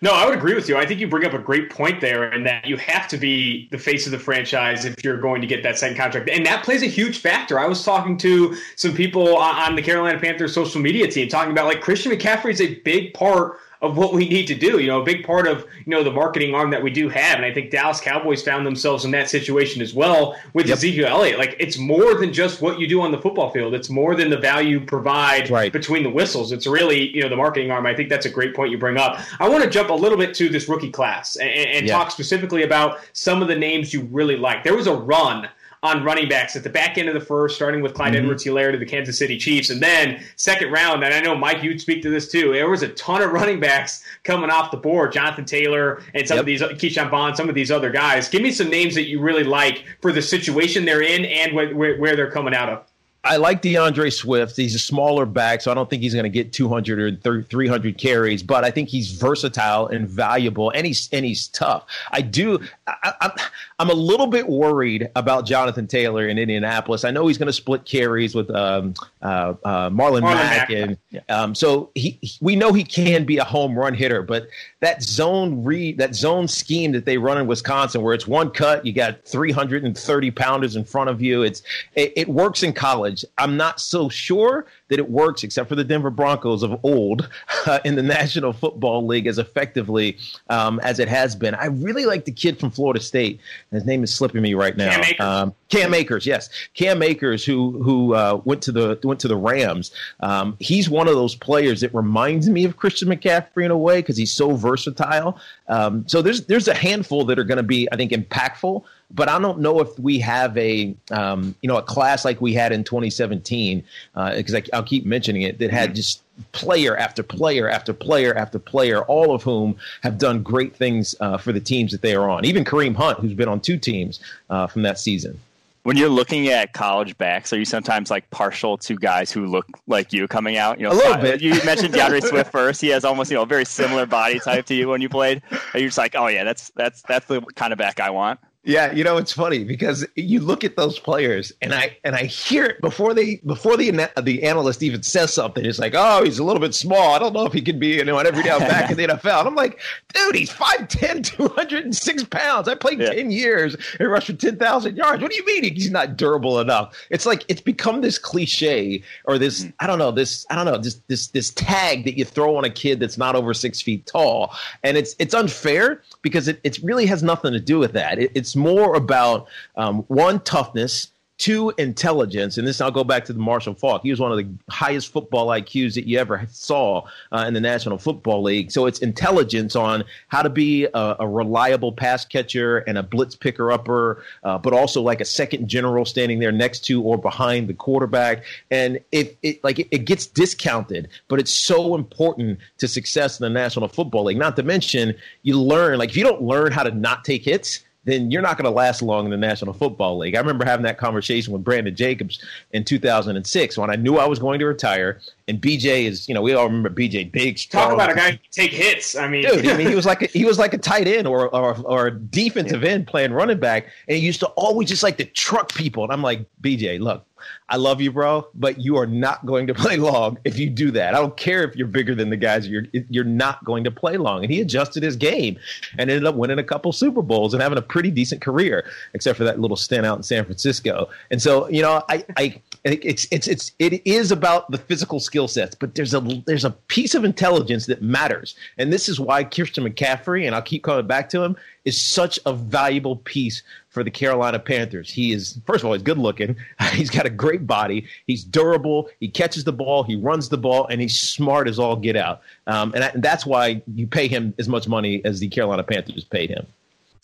[0.00, 0.76] No, I would agree with you.
[0.76, 3.68] I think you bring up a great point there, and that you have to be
[3.70, 6.64] the face of the franchise if you're going to get that second contract, and that
[6.64, 7.58] plays a huge factor.
[7.58, 11.66] I was talking to some people on the Carolina Panthers social media team talking about
[11.66, 14.78] like Christian McCaffrey is a big part of what we need to do.
[14.78, 17.36] You know, a big part of you know the marketing arm that we do have,
[17.36, 20.78] and I think Dallas Cowboys found themselves in that situation as well with yep.
[20.78, 21.38] Ezekiel Elliott.
[21.38, 24.30] Like it's more than just what you do on the football field; it's more than
[24.30, 25.72] the value you provide right.
[25.72, 26.52] between the whistles.
[26.52, 27.86] It's really you know the marketing arm.
[27.86, 29.20] I think that's a great point you bring up.
[29.38, 31.96] I want to jump a little bit to this rookie class and, and yeah.
[31.96, 34.64] talk specifically about some of the names you really like.
[34.64, 35.48] There was a run
[35.82, 38.24] on running backs at the back end of the first, starting with Clyde mm-hmm.
[38.24, 39.70] Edwards Helaire to the Kansas City Chiefs.
[39.70, 42.52] And then second round, and I know Mike, you'd speak to this too.
[42.52, 45.12] There was a ton of running backs coming off the board.
[45.12, 46.42] Jonathan Taylor and some yep.
[46.42, 48.28] of these Ke'Shawn Vaughn, some of these other guys.
[48.28, 51.96] Give me some names that you really like for the situation they're in and where,
[51.98, 52.84] where they're coming out of.
[53.24, 54.56] I like D'Andre Swift.
[54.56, 57.98] He's a smaller back, so I don't think he's going to get 200 or 300
[57.98, 58.42] carries.
[58.42, 61.84] But I think he's versatile and valuable, and he's and he's tough.
[62.12, 62.60] I do.
[62.86, 63.32] I, I'm
[63.80, 67.04] I'm a little bit worried about Jonathan Taylor in Indianapolis.
[67.04, 70.70] I know he's going to split carries with um, uh, uh, Marlon, Marlon Mack, Mack,
[70.70, 70.96] and
[71.28, 74.22] um, so he, we know he can be a home run hitter.
[74.22, 74.48] But
[74.80, 78.86] that zone read, that zone scheme that they run in Wisconsin, where it's one cut,
[78.86, 81.42] you got 330 pounders in front of you.
[81.42, 81.62] It's
[81.94, 83.07] it, it works in college.
[83.36, 87.28] I'm not so sure that it works, except for the Denver Broncos of old
[87.66, 90.16] uh, in the National Football League, as effectively
[90.48, 91.54] um, as it has been.
[91.54, 93.40] I really like the kid from Florida State.
[93.70, 94.90] His name is slipping me right now.
[94.90, 99.20] Cam Akers, um, Cam Akers yes, Cam Akers, who who uh, went to the went
[99.20, 99.92] to the Rams.
[100.20, 104.00] Um, he's one of those players that reminds me of Christian McCaffrey in a way
[104.00, 105.38] because he's so versatile.
[105.68, 108.84] Um, so there's there's a handful that are going to be, I think, impactful.
[109.10, 112.52] But I don't know if we have a um, you know a class like we
[112.54, 113.82] had in 2017
[114.14, 115.96] because uh, I'll keep mentioning it that had mm-hmm.
[115.96, 121.14] just player after player after player after player, all of whom have done great things
[121.20, 122.44] uh, for the teams that they are on.
[122.44, 125.40] Even Kareem Hunt, who's been on two teams uh, from that season
[125.88, 129.66] when you're looking at college backs, are you sometimes like partial to guys who look
[129.86, 130.78] like you coming out?
[130.78, 131.40] You know, a little bit.
[131.40, 132.82] You mentioned D'Andre Swift first.
[132.82, 135.40] He has almost you know a very similar body type to you when you played.
[135.72, 138.38] Are you just like, oh yeah, that's that's that's the kind of back I want?
[138.68, 142.24] Yeah, you know it's funny because you look at those players and I and I
[142.24, 145.64] hear it before they before the the analyst even says something.
[145.64, 147.14] It's like, oh, he's a little bit small.
[147.14, 149.06] I don't know if he can be you know an every down back in the
[149.08, 149.38] NFL.
[149.38, 149.80] And I'm like,
[150.12, 152.68] dude, he's 5'10", 206 pounds.
[152.68, 153.14] I played yeah.
[153.14, 155.22] ten years and rushed for ten thousand yards.
[155.22, 156.94] What do you mean he's not durable enough?
[157.08, 159.70] It's like it's become this cliche or this mm-hmm.
[159.80, 162.66] I don't know this I don't know this this this tag that you throw on
[162.66, 166.78] a kid that's not over six feet tall, and it's it's unfair because it, it
[166.82, 168.18] really has nothing to do with that.
[168.18, 173.32] It, it's more about um, one toughness two intelligence, and this I'll go back to
[173.32, 174.02] the Marshall Faulk.
[174.02, 177.60] He was one of the highest football IQs that you ever saw uh, in the
[177.60, 178.72] National Football League.
[178.72, 183.36] So it's intelligence on how to be a, a reliable pass catcher and a blitz
[183.36, 187.68] picker upper, uh, but also like a second general standing there next to or behind
[187.68, 188.44] the quarterback.
[188.72, 193.44] And it, it like it, it gets discounted, but it's so important to success in
[193.44, 194.38] the National Football League.
[194.38, 197.84] Not to mention, you learn like if you don't learn how to not take hits
[198.04, 200.34] then you're not going to last long in the National Football League.
[200.34, 202.42] I remember having that conversation with Brandon Jacobs
[202.72, 205.20] in 2006 when I knew I was going to retire.
[205.46, 207.84] And BJ is, you know, we all remember BJ, big, strong.
[207.84, 209.16] Talk about a guy who take hits.
[209.16, 211.26] I mean, dude, I mean, he was like a, he was like a tight end
[211.26, 212.90] or or, or defensive yeah.
[212.90, 216.02] end playing running back, and he used to always just like to truck people.
[216.04, 217.24] And I'm like, BJ, look,
[217.68, 220.90] I love you, bro, but you are not going to play long if you do
[220.92, 221.14] that.
[221.14, 222.66] I don't care if you're bigger than the guys.
[222.68, 224.42] You're you're not going to play long.
[224.42, 225.58] And he adjusted his game
[225.98, 228.84] and ended up winning a couple Super Bowls and having a pretty decent career,
[229.14, 231.08] except for that little stint out in San Francisco.
[231.30, 232.60] And so, you know, I I
[232.94, 236.70] it's it's it's it is about the physical skill sets, but there's a there's a
[236.70, 241.06] piece of intelligence that matters, and this is why Christian McCaffrey, and I'll keep coming
[241.06, 245.10] back to him, is such a valuable piece for the Carolina Panthers.
[245.10, 246.56] He is first of all he's good looking,
[246.92, 250.86] he's got a great body, he's durable, he catches the ball, he runs the ball,
[250.86, 254.54] and he's smart as all get out, um, and, and that's why you pay him
[254.58, 256.66] as much money as the Carolina Panthers paid him.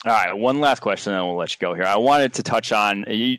[0.05, 1.85] All right, one last question, then we'll let you go here.
[1.85, 3.39] I wanted to touch on you,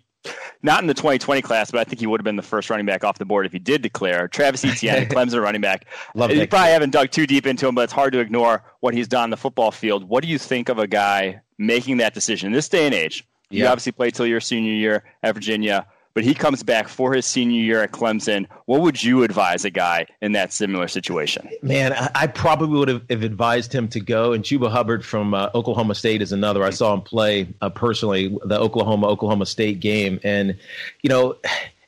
[0.61, 2.85] not in the 2020 class, but I think he would have been the first running
[2.85, 4.27] back off the board if he did declare.
[4.27, 5.85] Travis Etienne, Clemson running back.
[6.13, 8.93] Love you probably haven't dug too deep into him, but it's hard to ignore what
[8.93, 10.07] he's done on the football field.
[10.07, 13.25] What do you think of a guy making that decision in this day and age?
[13.49, 13.63] Yeah.
[13.63, 15.85] You obviously played till your senior year at Virginia
[16.15, 18.47] but he comes back for his senior year at Clemson.
[18.65, 21.47] What would you advise a guy in that similar situation?
[21.61, 24.31] Man, I, probably would have, advised him to go.
[24.31, 26.63] And Chuba Hubbard from uh, Oklahoma State is another.
[26.63, 30.57] I saw him play uh, personally the Oklahoma Oklahoma State game, and
[31.01, 31.35] you know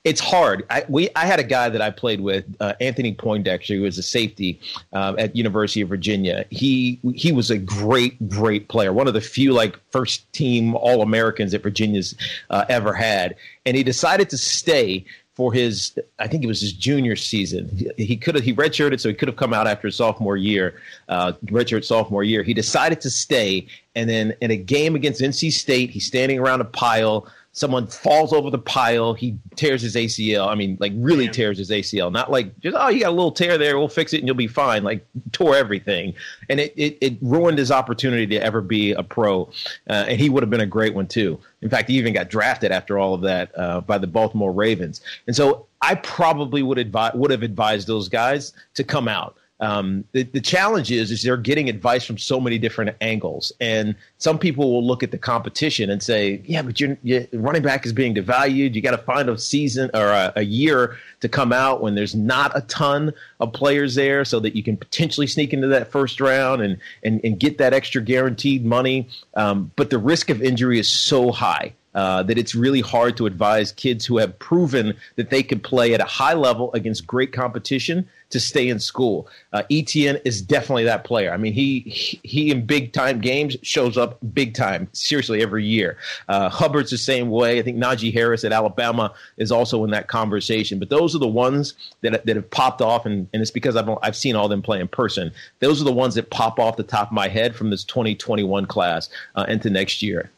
[0.07, 0.65] it's hard.
[0.69, 3.97] I, we I had a guy that I played with, uh, Anthony Poindexter, who was
[3.97, 4.59] a safety
[4.93, 6.45] uh, at University of Virginia.
[6.49, 11.01] He he was a great great player, one of the few like first team All
[11.01, 12.15] Americans that Virginia's
[12.49, 13.35] uh, ever had,
[13.65, 17.69] and he decided to stay for his I think it was his junior season.
[17.75, 20.37] He, he could have he redshirted, so he could have come out after his sophomore
[20.37, 22.43] year, uh, redshirt sophomore year.
[22.43, 26.61] He decided to stay, and then in a game against NC State, he's standing around
[26.61, 27.27] a pile
[27.57, 30.47] someone falls over the pile, he tears his ACL.
[30.47, 31.33] I mean, like really Damn.
[31.33, 32.11] tears his ACL.
[32.11, 34.35] Not like just oh, you got a little tear there, we'll fix it and you'll
[34.35, 34.83] be fine.
[34.83, 36.13] Like tore everything,
[36.49, 39.49] and it it, it ruined his opportunity to ever be a pro.
[39.89, 41.39] Uh, and he would have been a great one too.
[41.63, 45.01] In fact, he even got drafted after all of that uh, by the Baltimore Ravens.
[45.25, 49.35] And so I probably would advise would have advised those guys to come out.
[49.59, 53.95] Um, the, the challenge is is they're getting advice from so many different angles, and
[54.19, 56.97] some people will look at the competition and say, "Yeah, but your
[57.33, 58.75] running back is being devalued.
[58.75, 62.13] You got to find a season or a, a, year to come out when there's
[62.13, 66.21] not a ton of players there, so that you can potentially sneak into that first
[66.21, 70.77] round and and, and get that extra guaranteed money." Um, but the risk of injury
[70.77, 75.31] is so high uh, that it's really hard to advise kids who have proven that
[75.31, 79.27] they can play at a high level against great competition to stay in school.
[79.51, 81.31] Uh, Etienne is definitely that player.
[81.31, 81.79] I mean, he
[82.23, 85.97] he in big time games shows up big time, seriously every year.
[86.29, 87.57] Uh, Hubbard's the same way.
[87.57, 90.77] I think Najee Harris at Alabama is also in that conversation.
[90.77, 93.89] But those are the ones that that have popped off, and, and it's because I've
[94.03, 95.31] I've seen all them play in person.
[95.61, 98.67] Those are the ones that pop off the top of my head from this 2021
[98.67, 100.29] class uh, into next year.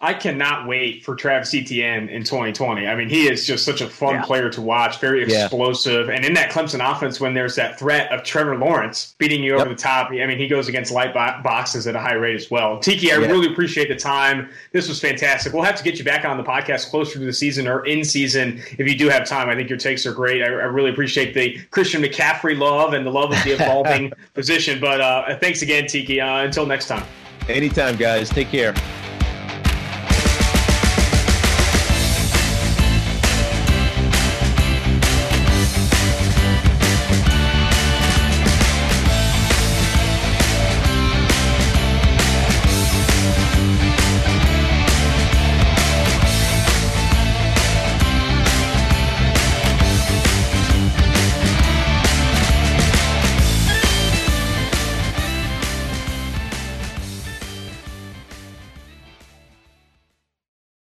[0.00, 2.86] I cannot wait for Travis Etienne in 2020.
[2.86, 4.22] I mean, he is just such a fun yeah.
[4.22, 6.08] player to watch, very explosive.
[6.08, 6.14] Yeah.
[6.14, 9.68] And in that Clemson offense, when there's that threat of Trevor Lawrence beating you over
[9.68, 12.78] the top, I mean, he goes against light boxes at a high rate as well.
[12.78, 13.26] Tiki, I yeah.
[13.26, 14.50] really appreciate the time.
[14.72, 15.54] This was fantastic.
[15.54, 18.04] We'll have to get you back on the podcast closer to the season or in
[18.04, 19.48] season if you do have time.
[19.48, 20.42] I think your takes are great.
[20.42, 24.78] I, I really appreciate the Christian McCaffrey love and the love of the evolving position.
[24.78, 26.20] But uh, thanks again, Tiki.
[26.20, 27.04] Uh, until next time.
[27.48, 28.28] Anytime, guys.
[28.28, 28.74] Take care.